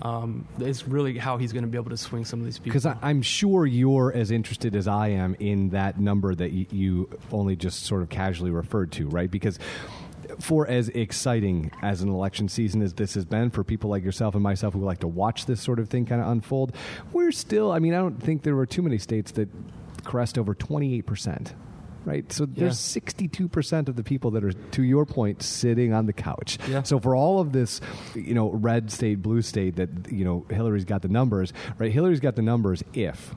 Um, 0.03 0.47
it's 0.59 0.87
really 0.87 1.17
how 1.17 1.35
he's 1.35 1.51
going 1.51 1.65
to 1.65 1.69
be 1.69 1.77
able 1.77 1.89
to 1.89 1.97
swing 1.97 2.23
some 2.23 2.39
of 2.39 2.45
these 2.45 2.59
people. 2.59 2.79
Because 2.79 2.85
I'm 3.01 3.21
sure 3.21 3.65
you're 3.65 4.13
as 4.15 4.31
interested 4.31 4.73
as 4.73 4.87
I 4.87 5.09
am 5.09 5.35
in 5.37 5.71
that 5.71 5.99
number 5.99 6.33
that 6.33 6.53
you 6.53 7.09
only 7.29 7.57
just 7.57 7.83
sort 7.83 8.03
of 8.03 8.07
casually 8.07 8.51
referred 8.51 8.93
to, 8.93 9.09
right? 9.09 9.29
Because 9.29 9.59
for 10.39 10.67
as 10.67 10.89
exciting 10.89 11.71
as 11.81 12.01
an 12.01 12.09
election 12.09 12.47
season 12.47 12.81
as 12.81 12.93
this 12.93 13.13
has 13.15 13.25
been 13.25 13.49
for 13.49 13.63
people 13.63 13.89
like 13.89 14.03
yourself 14.03 14.35
and 14.35 14.43
myself 14.43 14.73
who 14.73 14.81
like 14.81 14.99
to 14.99 15.07
watch 15.07 15.45
this 15.45 15.61
sort 15.61 15.79
of 15.79 15.89
thing 15.89 16.05
kind 16.05 16.21
of 16.21 16.27
unfold, 16.27 16.75
we're 17.11 17.31
still, 17.31 17.71
I 17.71 17.79
mean, 17.79 17.93
I 17.93 17.97
don't 17.97 18.21
think 18.21 18.43
there 18.43 18.55
were 18.55 18.65
too 18.65 18.81
many 18.81 18.97
states 18.97 19.31
that 19.33 19.49
crest 20.03 20.37
over 20.37 20.55
28%. 20.55 21.53
Right, 22.03 22.31
so 22.33 22.47
there's 22.47 22.79
62% 22.79 23.87
of 23.87 23.95
the 23.95 24.01
people 24.01 24.31
that 24.31 24.43
are, 24.43 24.53
to 24.53 24.81
your 24.81 25.05
point, 25.05 25.43
sitting 25.43 25.93
on 25.93 26.07
the 26.07 26.13
couch. 26.13 26.57
Yeah. 26.67 26.81
So 26.81 26.99
for 26.99 27.15
all 27.15 27.39
of 27.39 27.51
this, 27.51 27.79
you 28.15 28.33
know, 28.33 28.49
red 28.49 28.91
state, 28.91 29.21
blue 29.21 29.43
state, 29.43 29.75
that 29.75 30.11
you 30.11 30.25
know, 30.25 30.43
Hillary's 30.49 30.83
got 30.83 31.03
the 31.03 31.09
numbers. 31.09 31.53
Right, 31.77 31.91
Hillary's 31.91 32.19
got 32.19 32.35
the 32.35 32.41
numbers 32.41 32.83
if 32.95 33.35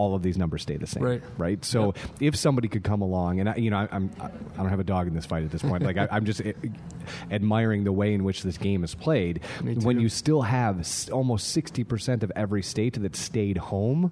all 0.00 0.14
of 0.14 0.22
these 0.22 0.38
numbers 0.38 0.62
stay 0.62 0.78
the 0.78 0.86
same. 0.86 1.02
Right. 1.02 1.22
Right. 1.36 1.62
So 1.62 1.92
if 2.20 2.34
somebody 2.34 2.68
could 2.68 2.84
come 2.84 3.02
along, 3.02 3.38
and 3.38 3.50
I, 3.50 3.56
you 3.56 3.68
know, 3.68 3.76
I, 3.76 3.88
I'm 3.92 4.10
I 4.18 4.56
don't 4.56 4.70
have 4.70 4.80
a 4.80 4.84
dog 4.84 5.06
in 5.06 5.14
this 5.14 5.26
fight 5.26 5.44
at 5.44 5.50
this 5.50 5.60
point. 5.60 5.82
like 5.82 5.98
I, 5.98 6.08
I'm 6.10 6.24
just 6.24 6.40
eh, 6.40 6.54
admiring 7.30 7.84
the 7.84 7.92
way 7.92 8.14
in 8.14 8.24
which 8.24 8.42
this 8.42 8.56
game 8.56 8.82
is 8.82 8.94
played. 8.94 9.42
When 9.62 10.00
you 10.00 10.08
still 10.08 10.40
have 10.40 10.88
almost 11.12 11.48
60 11.48 11.84
percent 11.84 12.22
of 12.22 12.32
every 12.34 12.62
state 12.62 13.00
that 13.02 13.14
stayed 13.14 13.58
home. 13.58 14.10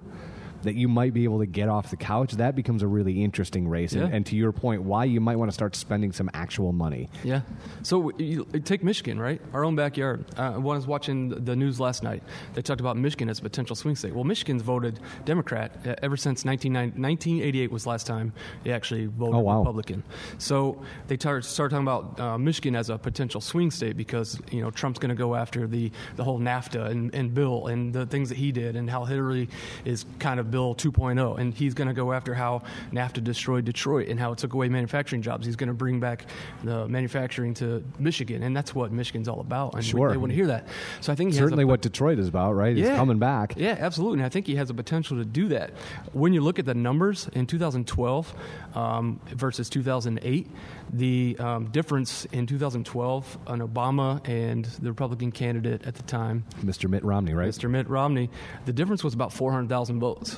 That 0.63 0.75
you 0.75 0.87
might 0.87 1.13
be 1.13 1.23
able 1.23 1.39
to 1.39 1.45
get 1.45 1.69
off 1.69 1.89
the 1.89 1.97
couch, 1.97 2.33
that 2.33 2.55
becomes 2.55 2.83
a 2.83 2.87
really 2.87 3.23
interesting 3.23 3.67
race. 3.67 3.93
And, 3.93 4.01
Yeah. 4.09 4.15
and 4.15 4.25
to 4.25 4.35
your 4.35 4.51
point, 4.51 4.83
why 4.83 5.05
you 5.05 5.21
might 5.21 5.37
want 5.37 5.49
to 5.49 5.53
start 5.53 5.75
spending 5.75 6.11
some 6.11 6.29
actual 6.33 6.71
money. 6.73 7.09
Yeah. 7.23 7.41
So 7.83 8.11
you, 8.17 8.45
take 8.65 8.83
Michigan, 8.83 9.19
right? 9.19 9.41
Our 9.53 9.63
own 9.63 9.75
backyard. 9.75 10.25
Uh, 10.37 10.53
I 10.55 10.57
was 10.57 10.85
watching 10.87 11.29
the 11.29 11.55
news 11.55 11.79
last 11.79 12.03
night. 12.03 12.23
They 12.53 12.61
talked 12.61 12.81
about 12.81 12.97
Michigan 12.97 13.29
as 13.29 13.39
a 13.39 13.41
potential 13.41 13.75
swing 13.75 13.95
state. 13.95 14.13
Well, 14.13 14.23
Michigan's 14.25 14.61
voted 14.61 14.99
Democrat 15.25 15.71
uh, 15.85 15.95
ever 16.01 16.17
since 16.17 16.43
1988 16.45 17.71
was 17.71 17.83
the 17.83 17.89
last 17.89 18.07
time 18.07 18.33
they 18.63 18.71
actually 18.71 19.05
voted 19.05 19.35
Oh, 19.35 19.39
wow. 19.39 19.59
Republican. 19.59 20.03
So 20.37 20.81
they 21.07 21.17
tar- 21.17 21.41
started 21.41 21.75
talking 21.75 21.87
about 21.87 22.19
uh, 22.19 22.37
Michigan 22.37 22.75
as 22.75 22.89
a 22.89 22.97
potential 22.97 23.41
swing 23.41 23.71
state 23.71 23.95
because 23.97 24.39
you 24.51 24.61
know 24.61 24.71
Trump's 24.71 24.99
going 24.99 25.09
to 25.09 25.15
go 25.15 25.35
after 25.35 25.67
the, 25.67 25.91
the 26.15 26.23
whole 26.23 26.39
NAFTA 26.39 26.87
and, 26.89 27.13
and 27.13 27.33
Bill 27.33 27.67
and 27.67 27.93
the 27.93 28.05
things 28.05 28.29
that 28.29 28.37
he 28.37 28.51
did 28.51 28.75
and 28.75 28.89
how 28.89 29.05
Hillary 29.05 29.49
is 29.85 30.05
kind 30.19 30.39
of 30.39 30.48
Bill 30.51 30.75
2.0 30.75 31.37
and 31.39 31.53
he's 31.53 31.73
going 31.73 31.87
to 31.87 31.93
go 31.93 32.11
after 32.13 32.33
how 32.33 32.61
NAFTA 32.91 33.23
destroyed 33.23 33.65
Detroit 33.65 34.07
and 34.09 34.19
how 34.19 34.31
it 34.31 34.37
took 34.37 34.53
away 34.53 34.69
manufacturing 34.69 35.21
jobs. 35.21 35.45
He's 35.45 35.55
going 35.55 35.67
to 35.67 35.73
bring 35.73 35.99
back 35.99 36.25
the 36.63 36.87
manufacturing 36.87 37.53
to 37.55 37.83
Michigan 37.97 38.43
and 38.43 38.55
that's 38.55 38.73
what 38.75 38.91
Michigan's 38.91 39.27
all 39.27 39.39
about. 39.39 39.75
And 39.75 39.85
Sure. 39.85 40.09
they 40.11 40.17
want 40.17 40.31
to 40.31 40.35
hear 40.35 40.47
that. 40.47 40.67
So 41.01 41.11
I 41.11 41.15
think 41.15 41.31
he 41.31 41.37
has 41.37 41.41
a 41.41 41.45
Certainly, 41.45 41.65
what 41.65 41.81
Detroit 41.81 42.19
is 42.19 42.27
about, 42.27 42.53
right? 42.53 42.77
Is 42.77 42.87
coming 42.89 43.19
back. 43.19 43.53
yeah, 43.57 43.75
absolutely. 43.79 44.19
And 44.19 44.25
I 44.25 44.29
think 44.29 44.47
he 44.47 44.55
has 44.55 44.69
a 44.69 44.73
potential 44.73 45.17
to 45.17 45.25
do 45.25 45.47
that. 45.49 45.71
When 46.13 46.33
you 46.33 46.41
look 46.41 46.59
at 46.59 46.65
the 46.65 46.73
numbers 46.73 47.29
in 47.33 47.45
2012 47.45 48.33
um, 48.75 49.19
versus 49.29 49.69
2008, 49.69 50.47
the 50.93 51.35
um, 51.39 51.65
difference 51.71 52.25
in 52.25 52.45
2012 52.47 53.37
on 53.47 53.59
Obama 53.59 54.27
and 54.27 54.65
the 54.65 54.89
Republican 54.89 55.31
candidate 55.31 55.85
at 55.85 55.95
the 55.95 56.03
time, 56.03 56.43
Mr. 56.63 56.89
Mitt 56.89 57.03
Romney, 57.03 57.33
right? 57.33 57.49
Mr. 57.49 57.69
Mitt 57.69 57.87
Romney, 57.89 58.29
the 58.65 58.73
difference 58.73 59.03
was 59.03 59.13
about 59.13 59.31
400,000 59.33 59.99
votes. 59.99 60.37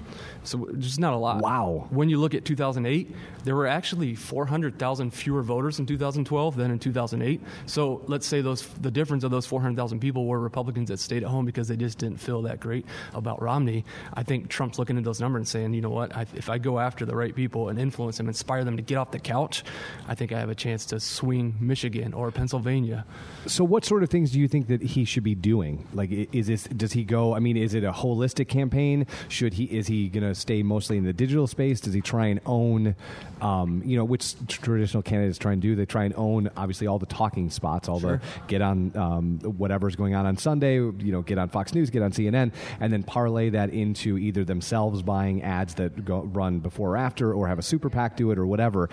So 0.43 0.69
just 0.77 0.99
not 0.99 1.13
a 1.13 1.17
lot. 1.17 1.41
Wow. 1.41 1.87
When 1.89 2.09
you 2.09 2.19
look 2.19 2.33
at 2.33 2.45
2008, 2.45 3.15
there 3.43 3.55
were 3.55 3.67
actually 3.67 4.15
400,000 4.15 5.11
fewer 5.11 5.41
voters 5.41 5.79
in 5.79 5.85
2012 5.85 6.55
than 6.55 6.71
in 6.71 6.79
2008. 6.79 7.41
So 7.65 8.01
let's 8.07 8.27
say 8.27 8.41
those 8.41 8.67
the 8.81 8.91
difference 8.91 9.23
of 9.23 9.31
those 9.31 9.45
400,000 9.45 9.99
people 9.99 10.25
were 10.25 10.39
Republicans 10.39 10.89
that 10.89 10.99
stayed 10.99 11.23
at 11.23 11.29
home 11.29 11.45
because 11.45 11.67
they 11.67 11.75
just 11.75 11.97
didn't 11.97 12.19
feel 12.19 12.41
that 12.43 12.59
great 12.59 12.85
about 13.13 13.41
Romney. 13.41 13.85
I 14.13 14.23
think 14.23 14.49
Trump's 14.49 14.79
looking 14.79 14.97
at 14.97 15.03
those 15.03 15.19
numbers 15.19 15.39
and 15.39 15.47
saying, 15.47 15.73
you 15.73 15.81
know 15.81 15.89
what, 15.89 16.15
I, 16.15 16.25
if 16.35 16.49
I 16.49 16.57
go 16.57 16.79
after 16.79 17.05
the 17.05 17.15
right 17.15 17.35
people 17.35 17.69
and 17.69 17.79
influence 17.79 18.17
them, 18.17 18.27
inspire 18.27 18.63
them 18.63 18.77
to 18.77 18.83
get 18.83 18.97
off 18.97 19.11
the 19.11 19.19
couch, 19.19 19.63
I 20.07 20.15
think 20.15 20.31
I 20.31 20.39
have 20.39 20.49
a 20.49 20.55
chance 20.55 20.85
to 20.87 20.99
swing 20.99 21.55
Michigan 21.59 22.13
or 22.13 22.31
Pennsylvania. 22.31 23.05
So, 23.47 23.63
what 23.63 23.85
sort 23.85 24.03
of 24.03 24.09
things 24.09 24.31
do 24.31 24.39
you 24.39 24.47
think 24.47 24.67
that 24.67 24.81
he 24.81 25.05
should 25.05 25.23
be 25.23 25.35
doing? 25.35 25.87
Like, 25.93 26.11
is 26.11 26.47
this 26.47 26.63
does 26.63 26.93
he 26.93 27.03
go? 27.03 27.35
I 27.35 27.39
mean, 27.39 27.57
is 27.57 27.73
it 27.73 27.83
a 27.83 27.91
holistic 27.91 28.47
campaign? 28.47 29.07
Should 29.27 29.53
he 29.53 29.65
is 29.65 29.87
he 29.87 30.00
going 30.09 30.23
to 30.23 30.35
stay 30.35 30.63
mostly 30.63 30.97
in 30.97 31.03
the 31.03 31.13
digital 31.13 31.47
space? 31.47 31.79
Does 31.79 31.93
he 31.93 32.01
try 32.01 32.27
and 32.27 32.39
own, 32.45 32.95
um, 33.41 33.81
you 33.85 33.97
know, 33.97 34.03
which 34.05 34.35
traditional 34.47 35.03
candidates 35.03 35.37
try 35.37 35.53
and 35.53 35.61
do? 35.61 35.75
They 35.75 35.85
try 35.85 36.05
and 36.05 36.13
own 36.17 36.49
obviously 36.57 36.87
all 36.87 36.99
the 36.99 37.05
talking 37.05 37.49
spots, 37.49 37.89
all 37.89 37.99
the 37.99 38.21
get 38.47 38.61
on 38.61 38.91
um, 38.95 39.39
whatever's 39.39 39.95
going 39.95 40.15
on 40.15 40.25
on 40.25 40.37
Sunday. 40.37 40.75
You 40.75 40.93
know, 41.11 41.21
get 41.21 41.37
on 41.37 41.49
Fox 41.49 41.73
News, 41.73 41.89
get 41.89 42.01
on 42.01 42.11
CNN, 42.11 42.51
and 42.79 42.91
then 42.93 43.03
parlay 43.03 43.49
that 43.51 43.69
into 43.71 44.17
either 44.17 44.43
themselves 44.43 45.01
buying 45.01 45.41
ads 45.43 45.75
that 45.75 46.05
go, 46.05 46.21
run 46.21 46.59
before 46.59 46.91
or 46.91 46.97
after, 46.97 47.33
or 47.33 47.47
have 47.47 47.59
a 47.59 47.63
super 47.63 47.89
PAC 47.89 48.17
do 48.17 48.31
it, 48.31 48.37
or 48.37 48.45
whatever. 48.45 48.89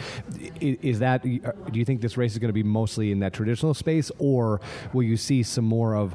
I- 0.61 0.78
Is 0.82 0.99
that? 1.00 1.22
Do 1.22 1.78
you 1.78 1.85
think 1.85 2.00
this 2.00 2.16
race 2.16 2.33
is 2.33 2.38
going 2.38 2.49
to 2.49 2.52
be 2.54 2.62
mostly 2.62 3.11
in 3.12 3.21
that 3.21 3.33
traditional 3.33 3.75
space, 3.75 4.11
or 4.18 4.61
will 4.92 5.02
you 5.02 5.16
see 5.16 5.42
some 5.42 5.64
more 5.64 5.94
of 5.97 6.14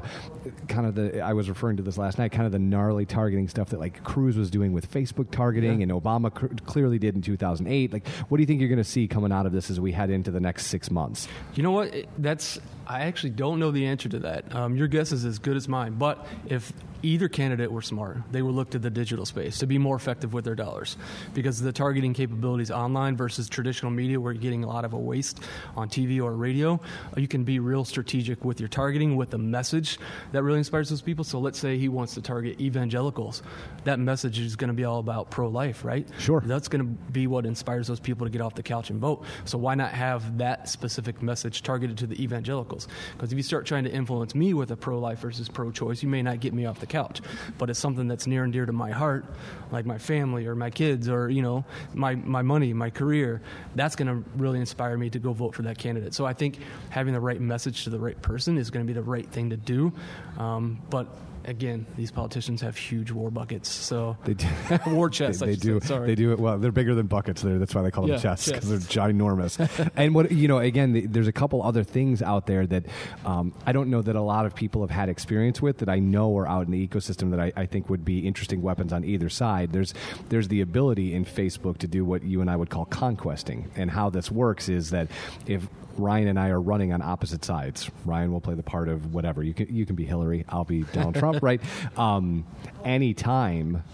kind 0.68 0.86
of 0.86 0.94
the? 0.94 1.20
I 1.20 1.32
was 1.32 1.48
referring 1.48 1.76
to 1.78 1.82
this 1.82 1.98
last 1.98 2.18
night, 2.18 2.32
kind 2.32 2.46
of 2.46 2.52
the 2.52 2.58
gnarly 2.58 3.06
targeting 3.06 3.48
stuff 3.48 3.70
that 3.70 3.80
like 3.80 4.02
Cruz 4.04 4.36
was 4.36 4.50
doing 4.50 4.72
with 4.72 4.83
Facebook 4.86 5.30
targeting, 5.30 5.82
and 5.82 5.92
Obama 5.92 6.32
cr- 6.32 6.46
clearly 6.66 6.98
did 6.98 7.14
in 7.14 7.22
2008. 7.22 7.92
Like, 7.92 8.06
what 8.28 8.36
do 8.38 8.42
you 8.42 8.46
think 8.46 8.60
you're 8.60 8.68
going 8.68 8.76
to 8.78 8.84
see 8.84 9.08
coming 9.08 9.32
out 9.32 9.46
of 9.46 9.52
this 9.52 9.70
as 9.70 9.80
we 9.80 9.92
head 9.92 10.10
into 10.10 10.30
the 10.30 10.40
next 10.40 10.66
six 10.66 10.90
months? 10.90 11.28
You 11.54 11.62
know 11.62 11.72
what? 11.72 11.92
That's 12.18 12.58
I 12.86 13.02
actually 13.02 13.30
don't 13.30 13.58
know 13.58 13.70
the 13.70 13.86
answer 13.86 14.08
to 14.10 14.18
that. 14.20 14.54
Um, 14.54 14.76
your 14.76 14.88
guess 14.88 15.12
is 15.12 15.24
as 15.24 15.38
good 15.38 15.56
as 15.56 15.68
mine. 15.68 15.94
But 15.94 16.26
if 16.46 16.72
either 17.02 17.28
candidate 17.28 17.70
were 17.70 17.82
smart, 17.82 18.18
they 18.32 18.40
would 18.42 18.54
look 18.54 18.70
to 18.70 18.78
the 18.78 18.90
digital 18.90 19.26
space 19.26 19.58
to 19.58 19.66
be 19.66 19.76
more 19.78 19.94
effective 19.94 20.32
with 20.32 20.44
their 20.44 20.54
dollars, 20.54 20.96
because 21.34 21.60
the 21.60 21.72
targeting 21.72 22.14
capabilities 22.14 22.70
online 22.70 23.16
versus 23.16 23.48
traditional 23.48 23.92
media, 23.92 24.18
where 24.18 24.32
you're 24.32 24.40
getting 24.40 24.64
a 24.64 24.66
lot 24.66 24.84
of 24.84 24.94
a 24.94 24.98
waste 24.98 25.40
on 25.76 25.88
TV 25.88 26.22
or 26.22 26.32
radio, 26.32 26.74
uh, 26.74 27.20
you 27.20 27.28
can 27.28 27.44
be 27.44 27.58
real 27.58 27.84
strategic 27.84 28.44
with 28.44 28.58
your 28.58 28.68
targeting 28.68 29.16
with 29.16 29.30
the 29.30 29.38
message 29.38 29.98
that 30.32 30.42
really 30.42 30.58
inspires 30.58 30.88
those 30.88 31.02
people. 31.02 31.24
So 31.24 31.38
let's 31.38 31.58
say 31.58 31.76
he 31.78 31.88
wants 31.88 32.14
to 32.14 32.22
target 32.22 32.60
evangelicals, 32.60 33.42
that 33.84 33.98
message 33.98 34.38
is 34.38 34.56
going 34.56 34.68
to 34.68 34.74
be 34.74 34.84
all 34.84 34.98
about 34.98 35.30
pro-life, 35.30 35.84
right? 35.84 36.08
Sure. 36.18 36.42
That's 36.44 36.68
going 36.68 36.84
to 36.84 37.12
be 37.12 37.26
what 37.26 37.44
inspires 37.44 37.86
those 37.86 38.00
people 38.00 38.26
to 38.26 38.30
get 38.30 38.40
off 38.40 38.54
the 38.54 38.62
couch 38.62 38.90
and 38.90 38.98
vote. 38.98 39.24
So 39.44 39.58
why 39.58 39.74
not 39.74 39.92
have 39.92 40.38
that 40.38 40.68
specific 40.68 41.22
message 41.22 41.62
targeted 41.62 41.98
to 41.98 42.06
the 42.06 42.22
evangelicals? 42.22 42.73
Because 43.12 43.32
if 43.32 43.36
you 43.36 43.42
start 43.42 43.66
trying 43.66 43.84
to 43.84 43.90
influence 43.90 44.34
me 44.34 44.54
with 44.54 44.70
a 44.70 44.76
pro-life 44.76 45.20
versus 45.20 45.48
pro-choice, 45.48 46.02
you 46.02 46.08
may 46.08 46.22
not 46.22 46.40
get 46.40 46.52
me 46.52 46.66
off 46.66 46.80
the 46.80 46.86
couch. 46.86 47.20
But 47.58 47.70
it's 47.70 47.78
something 47.78 48.08
that's 48.08 48.26
near 48.26 48.44
and 48.44 48.52
dear 48.52 48.66
to 48.66 48.72
my 48.72 48.90
heart, 48.90 49.24
like 49.70 49.86
my 49.86 49.98
family 49.98 50.46
or 50.46 50.54
my 50.54 50.70
kids 50.70 51.08
or 51.08 51.30
you 51.30 51.42
know 51.42 51.64
my 51.94 52.14
my 52.14 52.42
money, 52.42 52.72
my 52.72 52.90
career. 52.90 53.40
That's 53.74 53.96
going 53.96 54.08
to 54.08 54.28
really 54.36 54.60
inspire 54.60 54.96
me 54.98 55.10
to 55.10 55.18
go 55.18 55.32
vote 55.32 55.54
for 55.54 55.62
that 55.62 55.78
candidate. 55.78 56.14
So 56.14 56.26
I 56.26 56.32
think 56.32 56.58
having 56.90 57.14
the 57.14 57.20
right 57.20 57.40
message 57.40 57.84
to 57.84 57.90
the 57.90 57.98
right 57.98 58.20
person 58.22 58.58
is 58.58 58.70
going 58.70 58.84
to 58.84 58.90
be 58.92 58.94
the 58.94 59.02
right 59.02 59.28
thing 59.30 59.50
to 59.50 59.56
do. 59.56 59.92
Um, 60.38 60.80
but 60.90 61.06
again, 61.46 61.86
these 61.96 62.10
politicians 62.10 62.60
have 62.60 62.76
huge 62.76 63.10
war 63.10 63.30
buckets. 63.30 63.68
So 63.68 64.16
They 64.24 64.34
do. 64.34 64.46
war 64.86 65.10
chests. 65.10 65.40
They, 65.40 65.54
they 65.54 65.56
do. 65.56 65.80
They 65.80 66.14
do 66.14 66.32
it 66.32 66.38
well. 66.38 66.58
They're 66.58 66.72
bigger 66.72 66.94
than 66.94 67.06
buckets. 67.06 67.42
There. 67.42 67.58
That's 67.58 67.74
why 67.74 67.82
they 67.82 67.90
call 67.90 68.06
them 68.06 68.16
Yeah, 68.16 68.20
chests 68.20 68.50
because 68.50 68.68
they're 68.68 68.78
ginormous. 68.78 69.90
and 69.96 70.14
what 70.14 70.32
you 70.32 70.48
know, 70.48 70.58
again, 70.58 70.92
the, 70.92 71.06
there's 71.06 71.28
a 71.28 71.32
couple 71.32 71.62
other 71.62 71.84
things 71.84 72.22
out 72.22 72.46
there 72.46 72.66
that 72.66 72.84
um, 73.24 73.52
I 73.66 73.72
don't 73.72 73.90
know 73.90 74.02
that 74.02 74.16
a 74.16 74.20
lot 74.20 74.46
of 74.46 74.54
people 74.54 74.80
have 74.82 74.90
had 74.90 75.08
experience 75.08 75.60
with 75.60 75.78
that 75.78 75.88
I 75.88 75.98
know 75.98 76.36
are 76.38 76.48
out 76.48 76.66
in 76.66 76.72
the 76.72 76.86
ecosystem 76.86 77.30
that 77.30 77.40
I, 77.40 77.52
I 77.56 77.66
think 77.66 77.88
would 77.90 78.04
be 78.04 78.26
interesting 78.26 78.62
weapons 78.62 78.92
on 78.92 79.04
either 79.04 79.28
side. 79.28 79.72
There's 79.72 79.94
there's 80.28 80.48
the 80.48 80.60
ability 80.60 81.14
in 81.14 81.24
Facebook 81.24 81.78
to 81.78 81.86
do 81.86 82.04
what 82.04 82.22
you 82.22 82.40
and 82.40 82.50
I 82.50 82.56
would 82.56 82.70
call 82.70 82.84
conquesting, 82.86 83.70
and 83.76 83.90
how 83.90 84.10
this 84.10 84.30
works 84.30 84.68
is 84.68 84.90
that 84.90 85.08
if 85.46 85.66
Ryan 85.96 86.28
and 86.28 86.38
I 86.38 86.48
are 86.48 86.60
running 86.60 86.92
on 86.92 87.02
opposite 87.02 87.44
sides. 87.44 87.90
Ryan 88.04 88.32
will 88.32 88.40
play 88.40 88.54
the 88.54 88.62
part 88.62 88.88
of 88.88 89.14
whatever. 89.14 89.42
You 89.42 89.54
can 89.54 89.74
you 89.74 89.86
can 89.86 89.96
be 89.96 90.04
Hillary. 90.04 90.44
I'll 90.48 90.64
be 90.64 90.82
Donald 90.82 91.14
Trump. 91.16 91.42
Right. 91.42 91.60
Um, 91.96 92.46
anytime 92.84 93.84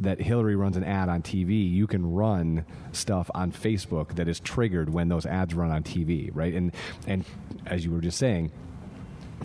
that 0.00 0.20
Hillary 0.20 0.56
runs 0.56 0.76
an 0.76 0.84
ad 0.84 1.08
on 1.08 1.22
TV, 1.22 1.70
you 1.70 1.86
can 1.86 2.12
run 2.12 2.64
stuff 2.92 3.30
on 3.34 3.52
Facebook 3.52 4.16
that 4.16 4.26
is 4.26 4.40
triggered 4.40 4.92
when 4.92 5.08
those 5.08 5.26
ads 5.26 5.54
run 5.54 5.70
on 5.70 5.82
TV, 5.82 6.30
right? 6.32 6.52
And 6.54 6.72
and 7.06 7.24
as 7.66 7.84
you 7.84 7.92
were 7.92 8.00
just 8.00 8.18
saying, 8.18 8.50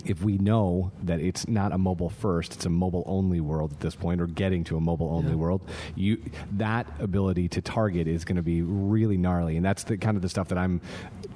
if 0.04 0.22
we 0.22 0.38
know 0.38 0.92
that 1.02 1.20
it's 1.20 1.48
not 1.48 1.72
a 1.72 1.78
mobile 1.78 2.10
first, 2.10 2.54
it's 2.54 2.66
a 2.66 2.70
mobile 2.70 3.04
only 3.06 3.40
world 3.40 3.72
at 3.72 3.80
this 3.80 3.94
point, 3.94 4.20
or 4.20 4.26
getting 4.26 4.64
to 4.64 4.76
a 4.76 4.80
mobile 4.80 5.10
only 5.10 5.34
world, 5.34 5.62
you 5.94 6.22
that 6.52 6.86
ability 7.00 7.48
to 7.48 7.60
target 7.60 8.06
is 8.06 8.24
going 8.24 8.36
to 8.36 8.42
be 8.42 8.62
really 8.62 9.16
gnarly, 9.16 9.56
and 9.56 9.64
that's 9.64 9.84
the 9.84 9.96
kind 9.96 10.16
of 10.16 10.22
the 10.22 10.28
stuff 10.28 10.48
that 10.48 10.58
I'm 10.58 10.80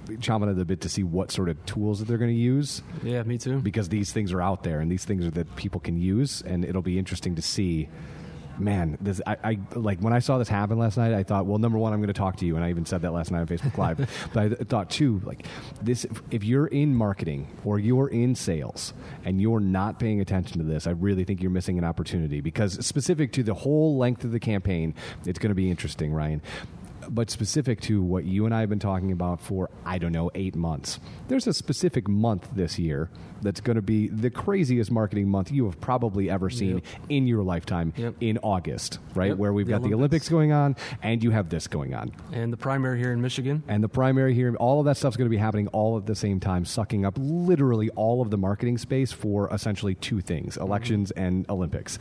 chomping 0.07 0.51
at 0.51 0.57
the 0.57 0.65
bit 0.65 0.81
to 0.83 0.89
see 0.89 1.03
what 1.03 1.31
sort 1.31 1.49
of 1.49 1.65
tools 1.67 2.01
that 2.01 2.09
they're 2.09 2.19
going 2.19 2.35
to 2.35 2.37
use 2.37 2.83
yeah, 3.03 3.23
me 3.23 3.39
too. 3.39 3.61
because 3.61 3.89
these 3.89 4.13
things 4.13 4.33
are 4.33 4.43
out 4.43 4.65
there 4.65 4.81
and 4.81 4.91
these 4.91 5.05
things 5.05 5.25
are 5.25 5.31
that 5.31 5.57
people 5.57 5.81
can 5.81 5.97
use, 5.97 6.43
and 6.43 6.65
it'll 6.65 6.83
be 6.83 6.99
interesting 6.99 7.35
to 7.37 7.43
see. 7.43 7.89
Man, 8.61 8.99
this 9.01 9.21
I, 9.27 9.37
I 9.43 9.59
like 9.75 10.01
when 10.01 10.13
I 10.13 10.19
saw 10.19 10.39
this 10.39 10.49
happen 10.49 10.79
last 10.79 10.97
night. 10.97 11.15
I 11.15 11.23
thought, 11.23 11.47
well, 11.47 11.59
number 11.59 11.79
one, 11.79 11.93
I'm 11.93 12.01
going 12.01 12.09
to 12.09 12.13
talk 12.13 12.37
to 12.37 12.47
you, 12.47 12.57
and 12.57 12.65
I 12.65 12.71
even 12.71 12.85
said 12.85 13.03
that 13.03 13.13
last 13.13 13.31
night 13.31 13.41
on 13.41 13.47
Facebook 13.47 13.79
Live. 13.79 13.97
but 14.33 14.43
I 14.43 14.49
th- 14.49 14.61
thought 14.69 14.91
too, 14.91 15.21
like 15.25 15.47
this, 15.83 16.07
if 16.31 16.45
you're 16.45 16.67
in 16.67 16.95
marketing 16.95 17.49
or 17.65 17.79
you're 17.79 18.09
in 18.09 18.35
sales 18.35 18.93
and 19.25 19.41
you're 19.41 19.61
not 19.61 19.99
paying 19.99 20.21
attention 20.21 20.59
to 20.59 20.65
this, 20.65 20.87
I 20.87 20.91
really 20.91 21.25
think 21.25 21.41
you're 21.41 21.51
missing 21.51 21.79
an 21.79 21.85
opportunity 21.85 22.41
because 22.41 22.85
specific 22.85 23.33
to 23.33 23.43
the 23.43 23.55
whole 23.55 23.97
length 23.97 24.25
of 24.25 24.33
the 24.33 24.41
campaign, 24.41 24.95
it's 25.25 25.39
going 25.39 25.51
to 25.51 25.55
be 25.55 25.71
interesting, 25.71 26.13
Ryan 26.13 26.43
but 27.11 27.31
specific 27.31 27.81
to 27.83 28.03
what 28.03 28.25
you 28.25 28.47
and 28.47 28.55
I 28.55 28.61
have 28.61 28.69
been 28.69 28.79
talking 28.79 29.13
about 29.13 29.41
for, 29.41 29.69
I 29.85 29.99
don't 29.99 30.13
know, 30.13 30.31
eight 30.35 30.55
months. 30.55 31.01
There's 31.29 31.47
a 31.47 31.53
specific 31.53 32.09
month 32.09 32.49
this 32.55 32.79
year 32.79 33.11
that's 33.43 33.61
going 33.61 33.77
to 33.77 33.83
be 33.83 34.09
the 34.09 34.31
craziest 34.31 34.91
marketing 34.91 35.29
month 35.29 35.51
you 35.51 35.65
have 35.65 35.81
probably 35.81 36.31
ever 36.31 36.51
seen 36.51 36.77
Yep. 36.77 36.85
in 37.09 37.27
your 37.27 37.43
lifetime 37.43 37.93
Yep. 37.97 38.15
in 38.21 38.39
August, 38.43 38.99
right? 39.15 39.29
Yep, 39.31 39.39
Where 39.39 39.53
we've 39.53 39.67
the 39.67 39.73
got 39.73 39.83
the 39.83 39.95
Olympics 39.95 40.01
Olympics. 40.01 40.29
going 40.29 40.53
on 40.53 40.77
and 41.03 41.23
you 41.23 41.31
have 41.31 41.49
this 41.49 41.67
going 41.67 41.95
on. 41.95 42.13
And 42.33 42.53
the 42.53 42.57
primary 42.57 42.99
here 42.99 43.13
in 43.13 43.21
Michigan. 43.21 43.63
And 43.67 43.83
the 43.83 43.89
primary 43.89 44.35
here, 44.35 44.55
all 44.57 44.81
of 44.81 44.87
that 44.87 44.97
stuff's 44.97 45.17
going 45.17 45.27
to 45.27 45.31
be 45.31 45.39
happening 45.39 45.69
all 45.69 45.97
at 45.97 46.07
the 46.07 46.15
same 46.15 46.39
time, 46.39 46.65
sucking 46.65 47.05
up 47.05 47.15
literally 47.19 47.89
all 47.91 48.21
of 48.21 48.31
the 48.31 48.39
marketing 48.39 48.79
space 48.79 49.11
for 49.13 49.53
essentially 49.53 49.95
two 49.95 50.21
things 50.21 50.55
mm-hmm. 50.55 50.67
elections 50.67 51.11
and 51.13 51.49
Olympics. 51.49 51.99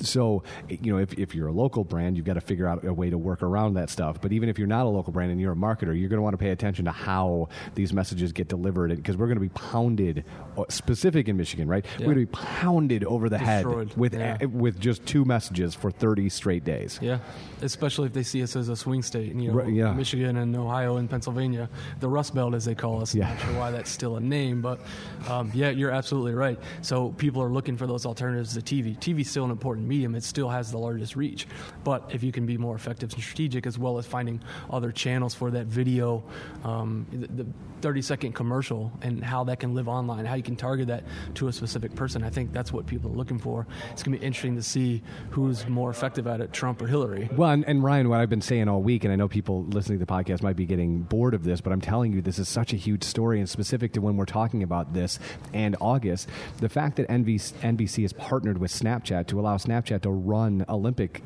So, 0.00 0.42
you 0.68 0.92
know, 0.92 0.98
if, 0.98 1.14
if 1.18 1.34
you're 1.34 1.48
a 1.48 1.52
local 1.52 1.84
brand, 1.84 2.16
you've 2.16 2.26
got 2.26 2.34
to 2.34 2.40
figure 2.40 2.68
out 2.68 2.84
a 2.84 2.92
way 2.92 3.10
to 3.10 3.18
work 3.18 3.42
around 3.42 3.74
that 3.74 3.90
stuff. 3.90 4.20
But 4.20 4.32
even 4.32 4.48
if 4.48 4.51
you're 4.58 4.66
not 4.68 4.86
a 4.86 4.88
local 4.88 5.12
brand 5.12 5.30
and 5.30 5.40
you're 5.40 5.52
a 5.52 5.56
marketer, 5.56 5.98
you're 5.98 6.08
going 6.08 6.18
to 6.18 6.22
want 6.22 6.34
to 6.34 6.38
pay 6.38 6.50
attention 6.50 6.84
to 6.86 6.90
how 6.92 7.48
these 7.74 7.92
messages 7.92 8.32
get 8.32 8.48
delivered 8.48 8.94
because 8.96 9.16
we're 9.16 9.26
going 9.26 9.36
to 9.36 9.40
be 9.40 9.48
pounded, 9.50 10.24
uh, 10.58 10.64
specific 10.68 11.28
in 11.28 11.36
Michigan, 11.36 11.68
right? 11.68 11.84
Yeah. 11.98 12.06
We're 12.06 12.14
going 12.14 12.26
to 12.26 12.32
be 12.32 12.38
pounded 12.46 13.04
over 13.04 13.28
the 13.28 13.38
Destroyed. 13.38 13.88
head 13.88 13.96
with, 13.96 14.14
Yeah. 14.14 14.44
with 14.44 14.78
just 14.80 15.04
two 15.06 15.24
messages 15.24 15.74
for 15.74 15.90
30 15.90 16.28
straight 16.28 16.64
days. 16.64 16.98
Yeah, 17.02 17.18
especially 17.62 18.06
if 18.06 18.12
they 18.12 18.22
see 18.22 18.42
us 18.42 18.56
as 18.56 18.68
a 18.68 18.76
swing 18.76 19.02
state, 19.02 19.34
you 19.34 19.48
know, 19.48 19.54
Right, 19.54 19.72
yeah. 19.72 19.92
Michigan 19.92 20.36
and 20.36 20.54
Ohio 20.56 20.96
and 20.96 21.08
Pennsylvania, 21.08 21.68
the 22.00 22.08
Rust 22.08 22.34
Belt 22.34 22.54
as 22.54 22.64
they 22.64 22.74
call 22.74 23.00
us. 23.02 23.14
Yeah. 23.14 23.28
Not 23.28 23.40
sure 23.40 23.54
why 23.58 23.70
that's 23.70 23.90
still 23.90 24.16
a 24.16 24.20
name, 24.20 24.60
but 24.62 24.80
um, 25.28 25.50
yeah, 25.54 25.70
you're 25.70 25.90
absolutely 25.90 26.34
right. 26.34 26.58
So 26.82 27.10
people 27.12 27.42
are 27.42 27.50
looking 27.50 27.76
for 27.76 27.86
those 27.86 28.04
alternatives 28.06 28.54
to 28.54 28.60
TV. 28.60 28.98
TV's 28.98 29.30
still 29.30 29.44
an 29.44 29.50
important 29.50 29.86
medium; 29.86 30.14
it 30.14 30.24
still 30.24 30.48
has 30.48 30.70
the 30.70 30.78
largest 30.78 31.16
reach. 31.16 31.46
But 31.84 32.10
if 32.12 32.22
you 32.22 32.32
can 32.32 32.46
be 32.46 32.58
more 32.58 32.74
effective 32.74 33.12
and 33.12 33.22
strategic, 33.22 33.66
as 33.66 33.78
well 33.78 33.98
as 33.98 34.06
finding 34.06 34.40
other 34.70 34.92
channels 34.92 35.34
for 35.34 35.50
that 35.50 35.66
video, 35.66 36.22
um, 36.64 37.06
the, 37.12 37.44
the 37.44 37.46
30 37.82 38.02
second 38.02 38.32
commercial, 38.32 38.92
and 39.02 39.22
how 39.22 39.44
that 39.44 39.60
can 39.60 39.74
live 39.74 39.88
online, 39.88 40.24
how 40.24 40.34
you 40.34 40.42
can 40.42 40.56
target 40.56 40.88
that 40.88 41.04
to 41.34 41.48
a 41.48 41.52
specific 41.52 41.94
person, 41.94 42.22
I 42.22 42.30
think 42.30 42.52
that's 42.52 42.72
what 42.72 42.86
people 42.86 43.10
are 43.10 43.16
looking 43.16 43.38
for. 43.38 43.66
It's 43.90 44.02
going 44.02 44.14
to 44.14 44.20
be 44.20 44.26
interesting 44.26 44.56
to 44.56 44.62
see 44.62 45.02
who's 45.30 45.66
more 45.68 45.90
effective 45.90 46.26
at 46.26 46.40
it, 46.40 46.52
Trump 46.52 46.80
or 46.80 46.86
Hillary. 46.86 47.28
Well, 47.32 47.50
and, 47.50 47.64
and 47.66 47.82
Ryan, 47.82 48.08
what 48.08 48.20
I've 48.20 48.30
been 48.30 48.40
saying 48.40 48.68
all 48.68 48.82
week, 48.82 49.04
and 49.04 49.12
I 49.12 49.16
know 49.16 49.28
people 49.28 49.64
listening 49.64 49.98
to 49.98 50.04
the 50.04 50.12
podcast 50.12 50.42
might 50.42 50.56
be 50.56 50.64
getting 50.64 51.02
bored 51.02 51.34
of 51.34 51.44
this, 51.44 51.60
but 51.60 51.72
I'm 51.72 51.80
telling 51.80 52.12
you, 52.12 52.22
this 52.22 52.38
is 52.38 52.48
such 52.48 52.72
a 52.72 52.76
huge 52.76 53.02
story, 53.02 53.40
and 53.40 53.48
specific 53.48 53.92
to 53.94 54.00
when 54.00 54.16
we're 54.16 54.24
talking 54.24 54.62
about 54.62 54.94
this 54.94 55.18
and 55.52 55.76
August, 55.80 56.28
the 56.58 56.68
fact 56.68 56.96
that 56.96 57.08
NBC, 57.08 57.52
NBC 57.54 58.02
has 58.02 58.12
partnered 58.12 58.58
with 58.58 58.70
Snapchat 58.70 59.26
to 59.28 59.40
allow 59.40 59.56
Snapchat 59.56 60.02
to 60.02 60.10
run 60.10 60.64
Olympic 60.68 61.22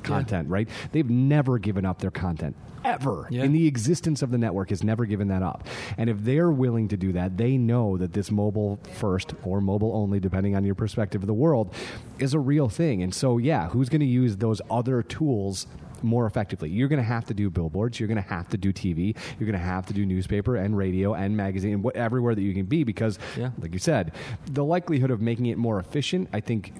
content, 0.00 0.48
right? 0.48 0.68
They've 0.92 1.08
never 1.08 1.58
given 1.58 1.84
up 1.84 2.00
their 2.00 2.10
content. 2.10 2.56
Ever 2.82 3.26
Yeah. 3.30 3.44
in 3.44 3.52
the 3.52 3.66
existence 3.66 4.22
of 4.22 4.30
the 4.30 4.38
network 4.38 4.70
has 4.70 4.82
never 4.82 5.04
given 5.04 5.28
that 5.28 5.42
up. 5.42 5.66
And 5.98 6.08
if 6.08 6.16
they're 6.24 6.50
willing 6.50 6.88
to 6.88 6.96
do 6.96 7.12
that, 7.12 7.36
they 7.36 7.58
know 7.58 7.98
that 7.98 8.14
this 8.14 8.30
mobile 8.30 8.80
first 8.94 9.34
or 9.44 9.60
mobile 9.60 9.92
only, 9.94 10.18
depending 10.18 10.56
on 10.56 10.64
your 10.64 10.74
perspective 10.74 11.22
of 11.22 11.26
the 11.26 11.34
world, 11.34 11.74
is 12.18 12.32
a 12.32 12.38
real 12.38 12.70
thing. 12.70 13.02
And 13.02 13.14
so, 13.14 13.36
yeah, 13.36 13.68
who's 13.68 13.90
going 13.90 14.00
to 14.00 14.06
use 14.06 14.38
those 14.38 14.62
other 14.70 15.02
tools 15.02 15.66
more 16.02 16.24
effectively? 16.24 16.70
You're 16.70 16.88
going 16.88 16.96
to 17.02 17.06
have 17.06 17.26
to 17.26 17.34
do 17.34 17.50
billboards. 17.50 18.00
You're 18.00 18.06
going 18.08 18.22
to 18.22 18.26
have 18.30 18.48
to 18.48 18.56
do 18.56 18.72
TV. 18.72 19.14
You're 19.38 19.46
going 19.46 19.60
to 19.60 19.66
have 19.66 19.84
to 19.84 19.92
do 19.92 20.06
newspaper 20.06 20.56
and 20.56 20.74
radio 20.74 21.12
and 21.12 21.36
magazine 21.36 21.74
and 21.74 21.84
what, 21.84 21.96
everywhere 21.96 22.34
that 22.34 22.40
you 22.40 22.54
can 22.54 22.64
be 22.64 22.82
because, 22.84 23.18
Yeah. 23.36 23.50
like 23.60 23.74
you 23.74 23.78
said, 23.78 24.12
the 24.50 24.64
likelihood 24.64 25.10
of 25.10 25.20
making 25.20 25.44
it 25.46 25.58
more 25.58 25.78
efficient, 25.78 26.30
I 26.32 26.40
think, 26.40 26.72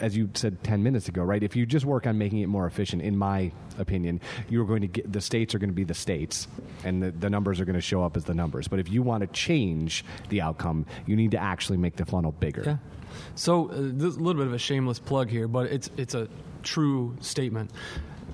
as 0.00 0.16
you 0.16 0.30
said 0.34 0.62
10 0.64 0.82
minutes 0.82 1.08
ago, 1.08 1.22
right? 1.22 1.42
If 1.42 1.56
you 1.56 1.66
just 1.66 1.84
work 1.84 2.06
on 2.06 2.18
making 2.18 2.40
it 2.40 2.46
more 2.46 2.66
efficient, 2.66 3.02
in 3.02 3.16
my 3.16 3.52
opinion, 3.78 4.20
you're 4.48 4.66
going 4.66 4.82
to 4.82 4.88
get 4.88 5.12
the 5.12 5.20
states 5.20 5.54
are 5.54 5.58
going 5.58 5.70
to 5.70 5.74
be 5.74 5.84
the 5.84 5.94
states 5.94 6.48
and 6.84 7.02
the, 7.02 7.10
the 7.10 7.30
numbers 7.30 7.60
are 7.60 7.64
going 7.64 7.74
to 7.74 7.80
show 7.80 8.02
up 8.02 8.16
as 8.16 8.24
the 8.24 8.34
numbers. 8.34 8.68
But 8.68 8.78
if 8.78 8.88
you 8.88 9.02
want 9.02 9.22
to 9.22 9.26
change 9.28 10.04
the 10.28 10.40
outcome, 10.40 10.86
you 11.06 11.16
need 11.16 11.30
to 11.32 11.38
actually 11.38 11.78
make 11.78 11.96
the 11.96 12.06
funnel 12.06 12.32
bigger. 12.32 12.62
Yeah. 12.64 12.76
So 13.34 13.70
uh, 13.70 13.74
a 13.74 13.78
little 13.78 14.34
bit 14.34 14.46
of 14.46 14.52
a 14.52 14.58
shameless 14.58 14.98
plug 14.98 15.28
here, 15.28 15.48
but 15.48 15.70
it's 15.70 15.90
it's 15.96 16.14
a 16.14 16.28
true 16.62 17.16
statement. 17.20 17.70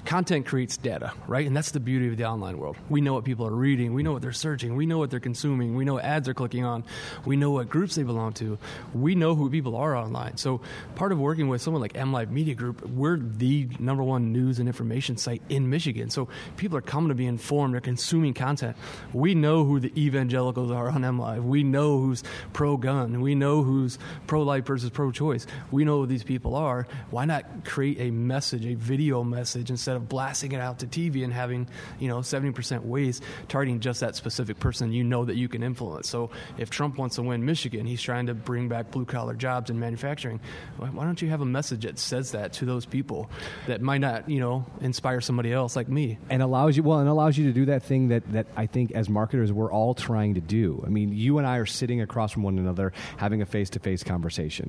Content 0.04 0.46
creates 0.46 0.76
data, 0.76 1.12
right? 1.26 1.46
And 1.46 1.56
that's 1.56 1.70
the 1.70 1.80
beauty 1.80 2.08
of 2.08 2.16
the 2.16 2.24
online 2.24 2.58
world. 2.58 2.76
We 2.88 3.00
know 3.00 3.14
what 3.14 3.24
people 3.24 3.46
are 3.46 3.54
reading, 3.54 3.94
we 3.94 4.02
know 4.02 4.12
what 4.12 4.22
they're 4.22 4.32
searching, 4.32 4.76
we 4.76 4.86
know 4.86 4.98
what 4.98 5.10
they're 5.10 5.20
consuming, 5.20 5.76
we 5.76 5.84
know 5.84 5.94
what 5.94 6.04
ads 6.04 6.24
they're 6.24 6.34
clicking 6.34 6.64
on, 6.64 6.84
we 7.24 7.36
know 7.36 7.50
what 7.50 7.68
groups 7.68 7.94
they 7.94 8.02
belong 8.02 8.32
to, 8.34 8.58
we 8.94 9.14
know 9.14 9.34
who 9.34 9.50
people 9.50 9.76
are 9.76 9.94
online. 9.94 10.36
So 10.36 10.60
part 10.94 11.12
of 11.12 11.18
working 11.18 11.48
with 11.48 11.62
someone 11.62 11.82
like 11.82 11.92
MLive 11.92 12.30
Media 12.30 12.54
Group, 12.54 12.84
we're 12.88 13.18
the 13.18 13.68
number 13.78 14.02
one 14.02 14.32
news 14.32 14.58
and 14.58 14.68
information 14.68 15.16
site 15.16 15.42
in 15.48 15.70
Michigan. 15.70 16.10
So 16.10 16.28
people 16.56 16.78
are 16.78 16.82
coming 16.82 17.08
to 17.10 17.14
be 17.14 17.26
informed, 17.26 17.74
they're 17.74 17.80
consuming 17.80 18.34
content. 18.34 18.76
We 19.12 19.34
know 19.34 19.64
who 19.64 19.80
the 19.80 19.92
evangelicals 20.00 20.70
are 20.70 20.88
on 20.88 21.02
MLive. 21.02 21.42
We 21.42 21.62
know 21.62 22.00
who's 22.00 22.22
pro 22.52 22.76
gun. 22.76 23.20
We 23.20 23.34
know 23.34 23.62
who's 23.62 23.98
pro 24.26 24.42
life 24.42 24.66
versus 24.66 24.90
pro 24.90 25.12
choice. 25.12 25.46
We 25.70 25.84
know 25.84 26.00
who 26.00 26.06
these 26.06 26.24
people 26.24 26.56
are. 26.56 26.86
Why 27.10 27.24
not 27.24 27.64
create 27.64 28.00
a 28.00 28.10
message, 28.10 28.66
a 28.66 28.74
video 28.74 29.22
message, 29.22 29.70
instead 29.70 29.89
of 29.96 30.08
blasting 30.08 30.52
it 30.52 30.60
out 30.60 30.80
to 30.80 30.86
TV 30.86 31.24
and 31.24 31.32
having, 31.32 31.68
you 31.98 32.08
know, 32.08 32.18
70% 32.18 32.84
waste 32.84 33.22
targeting 33.48 33.80
just 33.80 34.00
that 34.00 34.16
specific 34.16 34.58
person 34.58 34.92
you 34.92 35.04
know 35.04 35.24
that 35.24 35.36
you 35.36 35.48
can 35.48 35.62
influence? 35.62 36.08
So 36.08 36.30
if 36.58 36.70
Trump 36.70 36.98
wants 36.98 37.16
to 37.16 37.22
win 37.22 37.44
Michigan, 37.44 37.86
he's 37.86 38.02
trying 38.02 38.26
to 38.26 38.34
bring 38.34 38.68
back 38.68 38.90
blue 38.90 39.04
collar 39.04 39.34
jobs 39.34 39.70
in 39.70 39.78
manufacturing. 39.78 40.40
Why 40.78 41.04
don't 41.04 41.20
you 41.20 41.28
have 41.28 41.40
a 41.40 41.46
message 41.46 41.84
that 41.84 41.98
says 41.98 42.32
that 42.32 42.54
to 42.54 42.64
those 42.64 42.86
people 42.86 43.30
that 43.66 43.80
might 43.80 44.00
not, 44.00 44.28
you 44.28 44.40
know, 44.40 44.66
inspire 44.80 45.20
somebody 45.20 45.52
else 45.52 45.76
like 45.76 45.88
me? 45.88 46.18
and 46.30 46.42
allows 46.42 46.76
you 46.76 46.82
well 46.82 46.98
and 46.98 47.08
allows 47.08 47.36
you 47.36 47.46
to 47.46 47.52
do 47.52 47.66
that 47.66 47.82
thing 47.82 48.08
that 48.08 48.30
that 48.32 48.46
I 48.56 48.66
think 48.66 48.92
as 48.92 49.08
marketers 49.08 49.52
we're 49.52 49.70
all 49.70 49.94
trying 49.94 50.34
to 50.34 50.40
do. 50.40 50.82
I 50.86 50.88
mean, 50.88 51.12
you 51.12 51.38
and 51.38 51.46
I 51.46 51.56
are 51.56 51.66
sitting 51.66 52.00
across 52.00 52.32
from 52.32 52.42
one 52.42 52.58
another 52.58 52.92
having 53.16 53.42
a 53.42 53.46
face-to-face 53.46 54.04
conversation. 54.04 54.68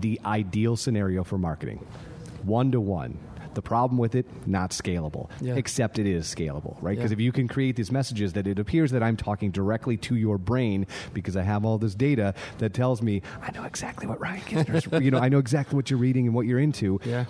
The 0.00 0.20
ideal 0.24 0.76
scenario 0.76 1.24
for 1.24 1.38
marketing. 1.38 1.84
One 2.42 2.72
to 2.72 2.80
one. 2.80 3.18
The 3.54 3.62
problem 3.62 3.98
with 3.98 4.14
it, 4.14 4.26
not 4.46 4.70
scalable. 4.70 5.28
Yeah. 5.40 5.54
Except 5.56 5.98
it 5.98 6.06
is 6.06 6.26
scalable, 6.32 6.76
right? 6.80 6.96
Because 6.96 7.10
Yeah. 7.10 7.16
if 7.16 7.20
you 7.20 7.32
can 7.32 7.48
create 7.48 7.76
these 7.76 7.90
messages 7.90 8.32
that 8.34 8.46
it 8.46 8.58
appears 8.58 8.90
that 8.92 9.02
I'm 9.02 9.16
talking 9.16 9.50
directly 9.50 9.96
to 9.98 10.14
your 10.16 10.38
brain 10.38 10.86
because 11.14 11.36
I 11.36 11.42
have 11.42 11.64
all 11.64 11.78
this 11.78 11.94
data 11.94 12.34
that 12.58 12.74
tells 12.74 13.02
me 13.02 13.22
I 13.42 13.50
know 13.52 13.64
exactly 13.64 14.06
what 14.06 14.20
Ryan 14.20 14.40
Knizner's, 14.42 15.02
you 15.04 15.10
know, 15.10 15.18
I 15.18 15.28
know 15.28 15.38
exactly 15.38 15.76
what 15.76 15.90
you're 15.90 15.98
reading 15.98 16.26
and 16.26 16.34
what 16.34 16.46
you're 16.46 16.60
into. 16.60 17.00
Yeah. 17.04 17.24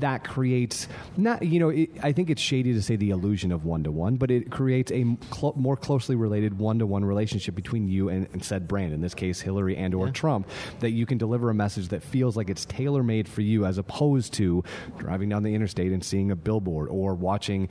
That 0.00 0.24
creates 0.24 0.88
not, 1.16 1.42
you 1.42 1.60
know, 1.60 1.68
it, 1.68 1.90
I 2.02 2.12
think 2.12 2.30
it's 2.30 2.42
shady 2.42 2.72
to 2.72 2.82
say 2.82 2.96
the 2.96 3.10
illusion 3.10 3.52
of 3.52 3.64
one 3.64 3.84
to 3.84 3.90
one, 3.92 4.16
but 4.16 4.30
it 4.30 4.50
creates 4.50 4.90
a 4.92 5.04
clo- 5.30 5.54
more 5.56 5.76
closely 5.76 6.16
related 6.16 6.58
one 6.58 6.78
to 6.78 6.86
one 6.86 7.04
relationship 7.04 7.54
between 7.54 7.86
you 7.88 8.08
and, 8.08 8.28
and 8.32 8.42
said 8.42 8.66
brand. 8.66 8.92
In 8.94 9.00
this 9.00 9.14
case, 9.14 9.40
Hillary 9.40 9.76
and 9.76 9.94
or 9.94 10.06
Yeah. 10.06 10.12
Trump, 10.12 10.48
that 10.80 10.90
you 10.92 11.04
can 11.06 11.18
deliver 11.18 11.50
a 11.50 11.54
message 11.54 11.88
that 11.88 12.02
feels 12.02 12.36
like 12.36 12.48
it's 12.50 12.64
tailor 12.64 13.02
made 13.02 13.28
for 13.28 13.42
you, 13.42 13.64
as 13.66 13.78
opposed 13.78 14.32
to 14.34 14.64
driving 14.98 15.28
down 15.28 15.42
the 15.42 15.54
interstate 15.54 15.65
and 15.74 16.04
seeing 16.04 16.30
a 16.30 16.36
billboard 16.36 16.88
or 16.90 17.14
watching 17.14 17.68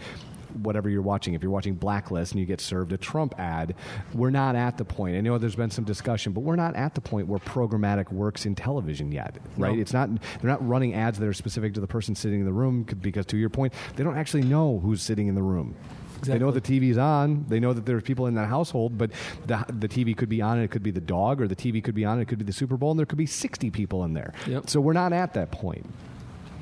whatever 0.61 0.89
you're 0.89 1.01
watching. 1.01 1.33
If 1.33 1.41
you're 1.41 1.51
watching 1.51 1.75
Blacklist 1.75 2.31
and 2.31 2.39
you 2.39 2.45
get 2.45 2.61
served 2.61 2.93
a 2.93 2.97
Trump 2.97 3.35
ad, 3.37 3.75
we're 4.13 4.29
not 4.29 4.55
at 4.55 4.77
the 4.77 4.85
point. 4.85 5.17
I 5.17 5.21
know 5.21 5.37
there's 5.37 5.55
been 5.55 5.71
some 5.71 5.83
discussion, 5.83 6.33
but 6.33 6.41
we're 6.41 6.55
not 6.55 6.75
at 6.75 6.95
the 6.95 7.01
point 7.01 7.27
where 7.27 7.39
programmatic 7.39 8.11
works 8.11 8.45
in 8.45 8.55
television 8.55 9.11
yet, 9.11 9.37
right? 9.57 9.75
No. 9.75 9.81
It's 9.81 9.93
not. 9.93 10.09
They're 10.41 10.49
not 10.49 10.65
running 10.65 10.93
ads 10.93 11.19
that 11.19 11.27
are 11.27 11.33
specific 11.33 11.73
to 11.75 11.81
the 11.81 11.87
person 11.87 12.15
sitting 12.15 12.39
in 12.39 12.45
the 12.45 12.53
room 12.53 12.83
because, 12.83 13.25
to 13.27 13.37
your 13.37 13.49
point, 13.49 13.73
they 13.95 14.03
don't 14.03 14.17
actually 14.17 14.43
know 14.43 14.79
who's 14.79 15.01
sitting 15.01 15.27
in 15.27 15.35
the 15.35 15.43
room. 15.43 15.75
They 16.21 16.39
know 16.39 16.49
the 16.49 16.61
TV's 16.61 16.97
on. 16.97 17.45
They 17.47 17.59
know 17.59 17.73
that 17.73 17.85
there's 17.85 18.01
people 18.01 18.25
in 18.25 18.33
that 18.35 18.47
household, 18.47 18.97
but 18.97 19.11
the, 19.45 19.63
the 19.67 19.87
TV 19.87 20.17
could 20.17 20.29
be 20.29 20.41
on 20.41 20.57
and 20.57 20.65
it 20.65 20.71
could 20.71 20.81
be 20.81 20.89
the 20.89 21.01
dog, 21.01 21.39
or 21.39 21.47
the 21.47 21.55
TV 21.55 21.83
could 21.83 21.93
be 21.93 22.03
on 22.03 22.13
and 22.13 22.23
it 22.23 22.25
could 22.25 22.39
be 22.39 22.45
the 22.45 22.53
Super 22.53 22.77
Bowl, 22.77 22.91
and 22.91 22.99
there 22.99 23.05
could 23.05 23.17
be 23.17 23.27
60 23.27 23.69
people 23.69 24.03
in 24.05 24.13
there. 24.13 24.33
Yep. 24.47 24.69
So 24.69 24.81
we're 24.81 24.93
not 24.93 25.13
at 25.13 25.33
that 25.35 25.51
point. 25.51 25.85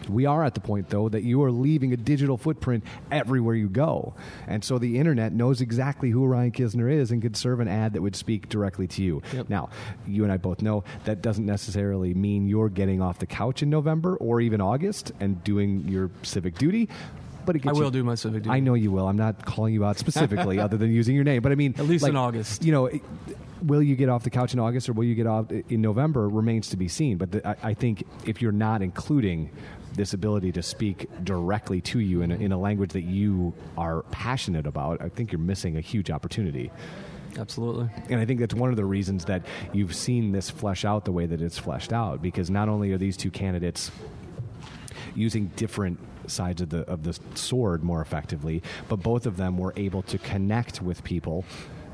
We 0.09 0.25
are 0.25 0.43
at 0.43 0.53
the 0.53 0.59
point, 0.59 0.89
though, 0.89 1.09
that 1.09 1.23
you 1.23 1.43
are 1.43 1.51
leaving 1.51 1.93
a 1.93 1.97
digital 1.97 2.37
footprint 2.37 2.83
everywhere 3.11 3.55
you 3.55 3.69
go. 3.69 4.13
And 4.47 4.63
so 4.63 4.77
the 4.77 4.97
internet 4.99 5.33
knows 5.33 5.61
exactly 5.61 6.09
who 6.09 6.25
Ryan 6.25 6.51
Knizner 6.51 6.91
is 6.91 7.11
and 7.11 7.21
could 7.21 7.35
serve 7.35 7.59
an 7.59 7.67
ad 7.67 7.93
that 7.93 8.01
would 8.01 8.15
speak 8.15 8.49
directly 8.49 8.87
to 8.87 9.03
you. 9.03 9.21
Yep. 9.33 9.49
Now, 9.49 9.69
you 10.07 10.23
and 10.23 10.31
I 10.31 10.37
both 10.37 10.61
know 10.61 10.83
that 11.05 11.21
doesn't 11.21 11.45
necessarily 11.45 12.13
mean 12.13 12.47
you're 12.47 12.69
getting 12.69 13.01
off 13.01 13.19
the 13.19 13.25
couch 13.25 13.63
in 13.63 13.69
November 13.69 14.15
or 14.17 14.41
even 14.41 14.61
August 14.61 15.11
and 15.19 15.43
doing 15.43 15.87
your 15.87 16.09
civic 16.23 16.57
duty. 16.57 16.89
But 17.45 17.57
it 17.57 17.67
I 17.67 17.73
will 17.73 17.85
you- 17.85 17.91
do 17.91 18.03
my 18.03 18.15
civic 18.15 18.43
duty. 18.43 18.55
I 18.55 18.59
know 18.61 18.73
you 18.73 18.89
will. 18.91 19.07
I'm 19.07 19.17
not 19.17 19.45
calling 19.45 19.73
you 19.73 19.83
out 19.83 19.97
specifically, 19.97 20.59
other 20.61 20.77
than 20.77 20.91
using 20.93 21.13
your 21.15 21.25
name. 21.25 21.41
But 21.41 21.51
I 21.51 21.55
mean, 21.55 21.75
At 21.77 21.85
least 21.87 22.03
like, 22.03 22.11
in 22.11 22.15
August. 22.15 22.63
You 22.63 22.71
know, 22.71 22.85
it- 22.87 23.01
will 23.63 23.81
you 23.81 23.95
get 23.95 24.09
off 24.09 24.23
the 24.23 24.29
couch 24.29 24.53
in 24.53 24.59
August 24.59 24.89
or 24.89 24.93
will 24.93 25.03
you 25.03 25.15
get 25.15 25.27
off 25.27 25.51
in 25.51 25.81
November 25.81 26.27
remains 26.27 26.69
to 26.69 26.77
be 26.77 26.87
seen. 26.87 27.17
But 27.17 27.31
the, 27.31 27.47
I, 27.47 27.55
I 27.69 27.73
think 27.73 28.05
if 28.25 28.41
you're 28.41 28.51
not 28.51 28.81
including 28.81 29.49
this 29.95 30.13
ability 30.13 30.51
to 30.53 30.63
speak 30.63 31.07
directly 31.23 31.79
to 31.81 31.99
you 31.99 32.21
in 32.21 32.31
a, 32.31 32.35
in 32.35 32.51
a 32.51 32.57
language 32.57 32.91
that 32.91 33.03
you 33.03 33.53
are 33.77 34.01
passionate 34.11 34.67
about, 34.67 35.01
I 35.01 35.09
think 35.09 35.31
you're 35.31 35.39
missing 35.39 35.77
a 35.77 35.81
huge 35.81 36.09
opportunity. 36.09 36.71
Absolutely. 37.37 37.89
And 38.09 38.19
I 38.19 38.25
think 38.25 38.39
that's 38.39 38.53
one 38.53 38.69
of 38.69 38.75
the 38.75 38.85
reasons 38.85 39.25
that 39.25 39.45
you've 39.71 39.95
seen 39.95 40.31
this 40.31 40.49
flesh 40.49 40.85
out 40.85 41.05
the 41.05 41.11
way 41.11 41.25
that 41.25 41.41
it's 41.41 41.57
fleshed 41.57 41.93
out, 41.93 42.21
because 42.21 42.49
not 42.49 42.69
only 42.69 42.91
are 42.91 42.97
these 42.97 43.17
two 43.17 43.31
candidates 43.31 43.91
using 45.15 45.47
different 45.55 45.99
sides 46.27 46.61
of 46.61 46.69
the 46.69 46.81
of 46.89 47.03
the 47.03 47.17
sword 47.35 47.83
more 47.83 48.01
effectively, 48.01 48.61
but 48.87 48.97
both 48.97 49.25
of 49.25 49.37
them 49.37 49.57
were 49.57 49.73
able 49.75 50.01
to 50.03 50.17
connect 50.17 50.81
with 50.81 51.03
people 51.03 51.43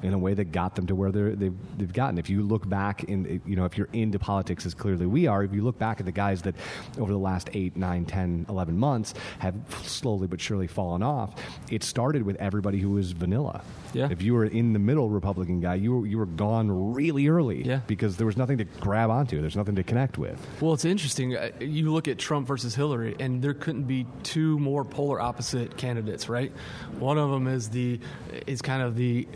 in 0.03 0.13
a 0.13 0.18
way 0.18 0.34
that 0.34 0.51
got 0.51 0.75
them 0.75 0.88
to 0.88 0.96
where 0.96 1.12
they're, 1.12 1.36
they've, 1.36 1.56
they've 1.77 1.94
gotten. 1.94 2.18
If 2.18 2.29
you 2.29 2.41
look 2.41 2.68
back 2.68 3.03
in, 3.06 3.41
you 3.46 3.56
know, 3.56 3.65
if 3.65 3.77
you're 3.77 3.89
into 3.94 4.20
politics 4.20 4.65
as 4.65 4.74
clearly 4.74 5.06
we 5.06 5.27
are, 5.27 5.44
if 5.44 5.53
you 5.53 5.62
look 5.63 5.77
back 5.77 6.00
at 6.00 6.06
the 6.06 6.12
guys 6.12 6.41
that 6.44 6.56
over 6.98 7.12
the 7.12 7.18
last 7.20 7.50
eight, 7.53 7.75
nine, 7.77 8.06
10, 8.06 8.46
11 8.50 8.77
months 8.77 9.13
have 9.39 9.56
slowly 9.84 10.27
but 10.27 10.39
surely 10.41 10.68
fallen 10.68 11.03
off, 11.03 11.34
it 11.72 11.84
started 11.84 12.24
with 12.24 12.36
everybody 12.38 12.79
who 12.79 12.91
was 12.91 13.12
vanilla. 13.12 13.62
Yeah. 13.94 14.08
If 14.12 14.22
you 14.22 14.34
were 14.36 14.46
in 14.46 14.74
the 14.74 14.79
middle 14.79 15.10
Republican 15.10 15.60
guy, 15.62 15.75
you 15.75 15.96
were, 15.98 16.06
you 16.08 16.18
were 16.20 16.27
gone 16.27 16.94
really 16.94 17.27
early 17.27 17.65
Yeah. 17.65 17.79
because 17.88 18.18
there 18.18 18.27
was 18.27 18.38
nothing 18.38 18.60
to 18.60 18.63
grab 18.65 19.10
onto. 19.10 19.41
There's 19.41 19.56
nothing 19.56 19.75
to 19.75 19.84
connect 19.84 20.18
with. 20.18 20.39
Well, 20.62 20.74
it's 20.74 20.86
interesting. 20.86 21.36
Uh, 21.36 21.50
You 21.60 21.91
look 21.91 22.08
at 22.08 22.18
Trump 22.20 22.48
versus 22.48 22.75
Hillary, 22.75 23.15
and 23.20 23.41
there 23.41 23.53
couldn't 23.56 23.84
be 23.86 24.06
two 24.24 24.60
more 24.60 24.86
polar 24.86 25.20
opposite 25.20 25.75
candidates, 25.77 26.29
right? 26.29 26.51
One 27.00 27.18
of 27.18 27.32
them 27.32 27.48
is 27.48 27.70
the 27.70 28.00
is 28.46 28.62
kind 28.62 28.82
of 28.84 28.96
the 28.96 29.27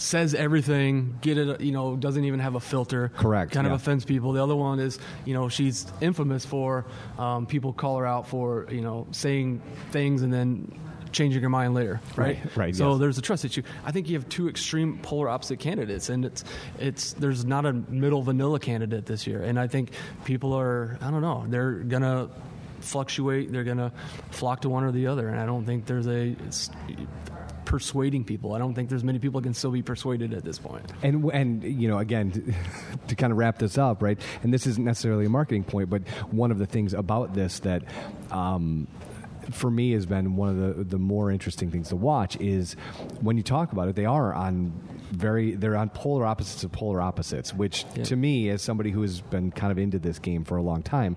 says 0.00 0.34
everything, 0.34 1.18
get 1.20 1.38
it, 1.38 1.60
you 1.60 1.72
know, 1.72 1.96
doesn't 1.96 2.24
even 2.24 2.40
have 2.40 2.54
a 2.54 2.60
filter. 2.60 3.10
Correct, 3.16 3.52
Kind 3.52 3.66
yeah. 3.66 3.74
of 3.74 3.80
offends 3.80 4.04
people. 4.04 4.32
The 4.32 4.42
other 4.42 4.56
one 4.56 4.78
is, 4.80 4.98
you 5.24 5.34
know, 5.34 5.48
she's 5.48 5.86
infamous 6.00 6.44
for 6.44 6.84
um, 7.18 7.46
people 7.46 7.72
call 7.72 7.98
her 7.98 8.06
out 8.06 8.28
for, 8.28 8.66
you 8.70 8.80
know, 8.80 9.06
saying 9.12 9.62
things 9.90 10.22
and 10.22 10.32
then 10.32 10.72
changing 11.10 11.42
her 11.42 11.48
mind 11.48 11.72
later, 11.74 12.00
right? 12.16 12.38
Right, 12.44 12.56
right, 12.56 12.76
So 12.76 12.90
yes. 12.90 13.00
there's 13.00 13.18
a 13.18 13.22
trust 13.22 13.44
issue. 13.44 13.62
I 13.84 13.92
think 13.92 14.08
you 14.08 14.16
have 14.18 14.28
two 14.28 14.48
extreme 14.48 14.98
polar 14.98 15.28
opposite 15.28 15.58
candidates, 15.58 16.10
and 16.10 16.24
it's 16.24 16.44
it's 16.78 17.14
there's 17.14 17.44
not 17.46 17.64
a 17.64 17.72
middle 17.72 18.22
vanilla 18.22 18.60
candidate 18.60 19.06
this 19.06 19.26
year. 19.26 19.42
And 19.42 19.58
I 19.58 19.68
think 19.68 19.92
people 20.24 20.52
are 20.52 20.98
I 21.00 21.10
don't 21.10 21.22
know 21.22 21.46
they're 21.48 21.72
gonna 21.72 22.28
fluctuate. 22.80 23.50
They're 23.50 23.64
gonna 23.64 23.92
flock 24.30 24.60
to 24.62 24.68
one 24.68 24.84
or 24.84 24.92
the 24.92 25.06
other, 25.06 25.28
and 25.28 25.40
I 25.40 25.46
don't 25.46 25.64
think 25.64 25.86
there's 25.86 26.06
a 26.06 26.36
it's 26.46 26.70
persuading 27.68 28.24
people. 28.24 28.54
I 28.54 28.58
don't 28.58 28.72
think 28.72 28.88
there's 28.88 29.04
many 29.04 29.18
people 29.18 29.42
that 29.42 29.46
can 29.46 29.52
still 29.52 29.70
be 29.70 29.82
persuaded 29.82 30.32
at 30.32 30.42
this 30.42 30.58
point. 30.58 30.90
And 31.02 31.30
and 31.32 31.62
you 31.62 31.86
know, 31.86 31.98
again, 31.98 32.30
to, 32.32 32.54
to 33.08 33.14
kind 33.14 33.30
of 33.30 33.36
wrap 33.36 33.58
this 33.58 33.76
up, 33.76 34.02
right? 34.02 34.18
And 34.42 34.52
this 34.52 34.66
isn't 34.66 34.82
necessarily 34.82 35.26
a 35.26 35.28
marketing 35.28 35.64
point, 35.64 35.90
but 35.90 36.08
one 36.30 36.50
of 36.50 36.58
the 36.58 36.66
things 36.66 36.94
about 36.94 37.34
this 37.34 37.60
that. 37.60 37.82
Um, 38.30 38.88
for 39.50 39.70
me, 39.70 39.92
has 39.92 40.04
been 40.04 40.36
one 40.36 40.50
of 40.50 40.76
the 40.76 40.84
the 40.84 40.98
more 40.98 41.30
interesting 41.30 41.70
things 41.70 41.88
to 41.88 41.96
watch 41.96 42.36
is 42.36 42.74
when 43.22 43.38
you 43.38 43.42
talk 43.42 43.72
about 43.72 43.88
it. 43.88 43.96
They 43.96 44.04
are 44.04 44.34
on 44.34 44.72
very 45.10 45.54
they're 45.54 45.76
on 45.76 45.90
polar 45.90 46.24
opposites 46.26 46.64
of 46.64 46.72
polar 46.72 47.00
opposites. 47.00 47.54
Which 47.54 47.84
Yeah. 47.94 48.04
to 48.04 48.16
me, 48.16 48.48
as 48.50 48.62
somebody 48.62 48.90
who 48.90 49.02
has 49.02 49.20
been 49.20 49.50
kind 49.50 49.72
of 49.72 49.78
into 49.78 49.98
this 49.98 50.18
game 50.18 50.44
for 50.44 50.56
a 50.56 50.62
long 50.62 50.82
time, 50.82 51.16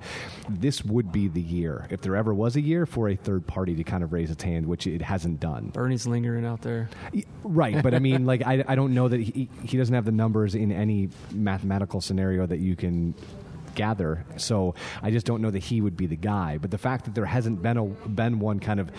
this 0.50 0.84
would 0.84 1.12
be 1.12 1.28
the 1.28 1.42
year 1.42 1.88
if 1.90 2.02
there 2.02 2.16
ever 2.16 2.34
was 2.34 2.56
a 2.56 2.62
year 2.62 2.86
for 2.86 3.10
a 3.10 3.16
third 3.16 3.46
party 3.48 3.76
to 3.76 3.84
kind 3.84 4.04
of 4.04 4.14
raise 4.14 4.32
its 4.32 4.44
hand, 4.44 4.66
which 4.66 4.88
it 4.88 5.02
hasn't 5.02 5.40
done. 5.40 5.70
Bernie's 5.74 6.08
lingering 6.08 6.46
out 6.46 6.62
there. 6.62 6.90
Right, 7.44 7.82
but 7.82 7.94
I 7.94 8.00
mean, 8.00 8.26
like, 8.26 8.42
I, 8.46 8.64
I 8.68 8.76
don't 8.76 8.94
know 8.94 9.08
that 9.08 9.20
he, 9.20 9.50
he 9.64 9.78
doesn't 9.78 9.94
have 9.94 10.06
the 10.06 10.12
numbers 10.12 10.56
in 10.56 10.72
any 10.72 11.10
mathematical 11.34 12.02
scenario 12.02 12.46
that 12.46 12.60
you 12.60 12.76
can 12.76 13.14
gather. 13.76 14.26
So 14.38 14.76
I 15.02 15.12
just 15.12 15.26
don't 15.26 15.42
know 15.42 15.50
that 15.52 15.64
he 15.64 15.82
would 15.82 15.96
be 15.96 16.06
the 16.06 16.16
guy. 16.16 16.58
But 16.58 16.72
the 16.72 16.78
fact 16.78 17.06
that 17.06 17.16
there 17.16 17.26
hasn't 17.26 17.62
been 17.62 17.78
a 17.78 17.86
been 17.86 18.40
one 18.40 18.60
kind 18.60 18.80
of 18.80 18.92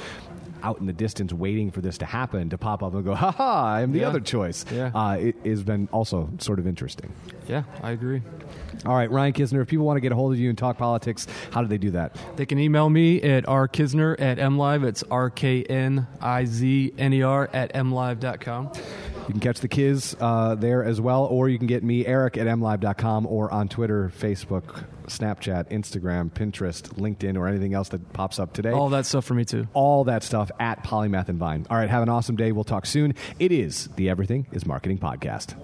out 0.62 0.78
in 0.80 0.86
the 0.86 0.92
distance 0.92 1.32
waiting 1.32 1.70
for 1.70 1.80
this 1.80 1.98
to 1.98 2.06
happen 2.06 2.50
to 2.50 2.58
pop 2.58 2.82
up 2.82 2.94
and 2.94 3.04
go, 3.04 3.14
ha 3.14 3.30
ha, 3.30 3.64
I'm 3.74 3.92
the 3.92 4.00
Yeah. 4.00 4.08
other 4.08 4.20
choice. 4.20 4.64
Yeah. 4.72 4.90
Uh, 4.94 5.14
it 5.14 5.36
has 5.44 5.62
been 5.62 5.88
also 5.92 6.28
sort 6.38 6.58
of 6.58 6.66
interesting. 6.66 7.12
Yeah, 7.48 7.64
I 7.82 7.90
agree. 7.90 8.22
All 8.86 8.94
right, 8.94 9.10
Ryan 9.10 9.32
Knizner, 9.32 9.62
if 9.62 9.68
people 9.68 9.84
want 9.86 9.96
to 9.96 10.00
get 10.00 10.12
a 10.12 10.14
hold 10.14 10.32
of 10.32 10.38
you 10.38 10.48
and 10.48 10.56
talk 10.58 10.78
politics, 10.78 11.26
how 11.52 11.60
do 11.62 11.68
they 11.68 11.78
do 11.78 11.90
that? 11.92 12.16
They 12.36 12.46
can 12.46 12.58
email 12.58 12.88
me 12.90 13.20
at 13.22 13.44
rknizner 13.46 14.18
at 14.20 14.38
mlive. 14.38 14.84
It's 14.84 15.02
R 15.10 15.30
K 15.30 15.62
N 15.64 16.06
I 16.20 16.44
Z 16.44 16.92
N 16.98 17.12
E 17.12 17.22
R 17.22 17.48
at 17.52 17.72
mlive.com. 17.74 18.70
You 18.74 19.26
can 19.34 19.40
catch 19.40 19.60
the 19.60 19.68
kids 19.68 20.16
uh, 20.20 20.56
there 20.56 20.82
as 20.82 21.00
well, 21.00 21.24
or 21.26 21.48
you 21.48 21.58
can 21.58 21.68
get 21.68 21.84
me, 21.84 22.04
Eric, 22.06 22.36
at 22.36 22.46
mlive.com 22.48 23.26
or 23.26 23.52
on 23.52 23.68
Twitter, 23.68 24.10
Facebook, 24.18 24.84
Snapchat, 25.18 25.70
Instagram, 25.70 26.30
Pinterest, 26.30 26.82
LinkedIn, 26.94 27.36
or 27.36 27.46
anything 27.48 27.74
else 27.74 27.88
that 27.90 28.12
pops 28.12 28.38
up 28.38 28.52
today. 28.52 28.70
All 28.70 28.90
that 28.90 29.06
stuff 29.06 29.24
for 29.24 29.34
me 29.34 29.44
too. 29.44 29.68
All 29.72 30.04
that 30.04 30.22
stuff 30.22 30.50
at 30.58 30.82
Polymath 30.84 31.28
and 31.28 31.38
Vine. 31.38 31.66
All 31.70 31.76
right, 31.76 31.88
have 31.88 32.02
an 32.02 32.08
awesome 32.08 32.36
day. 32.36 32.52
We'll 32.52 32.64
talk 32.64 32.86
soon. 32.86 33.14
It 33.38 33.52
is 33.52 33.88
the 33.96 34.08
Everything 34.08 34.46
is 34.52 34.66
Marketing 34.66 34.98
Podcast. 34.98 35.54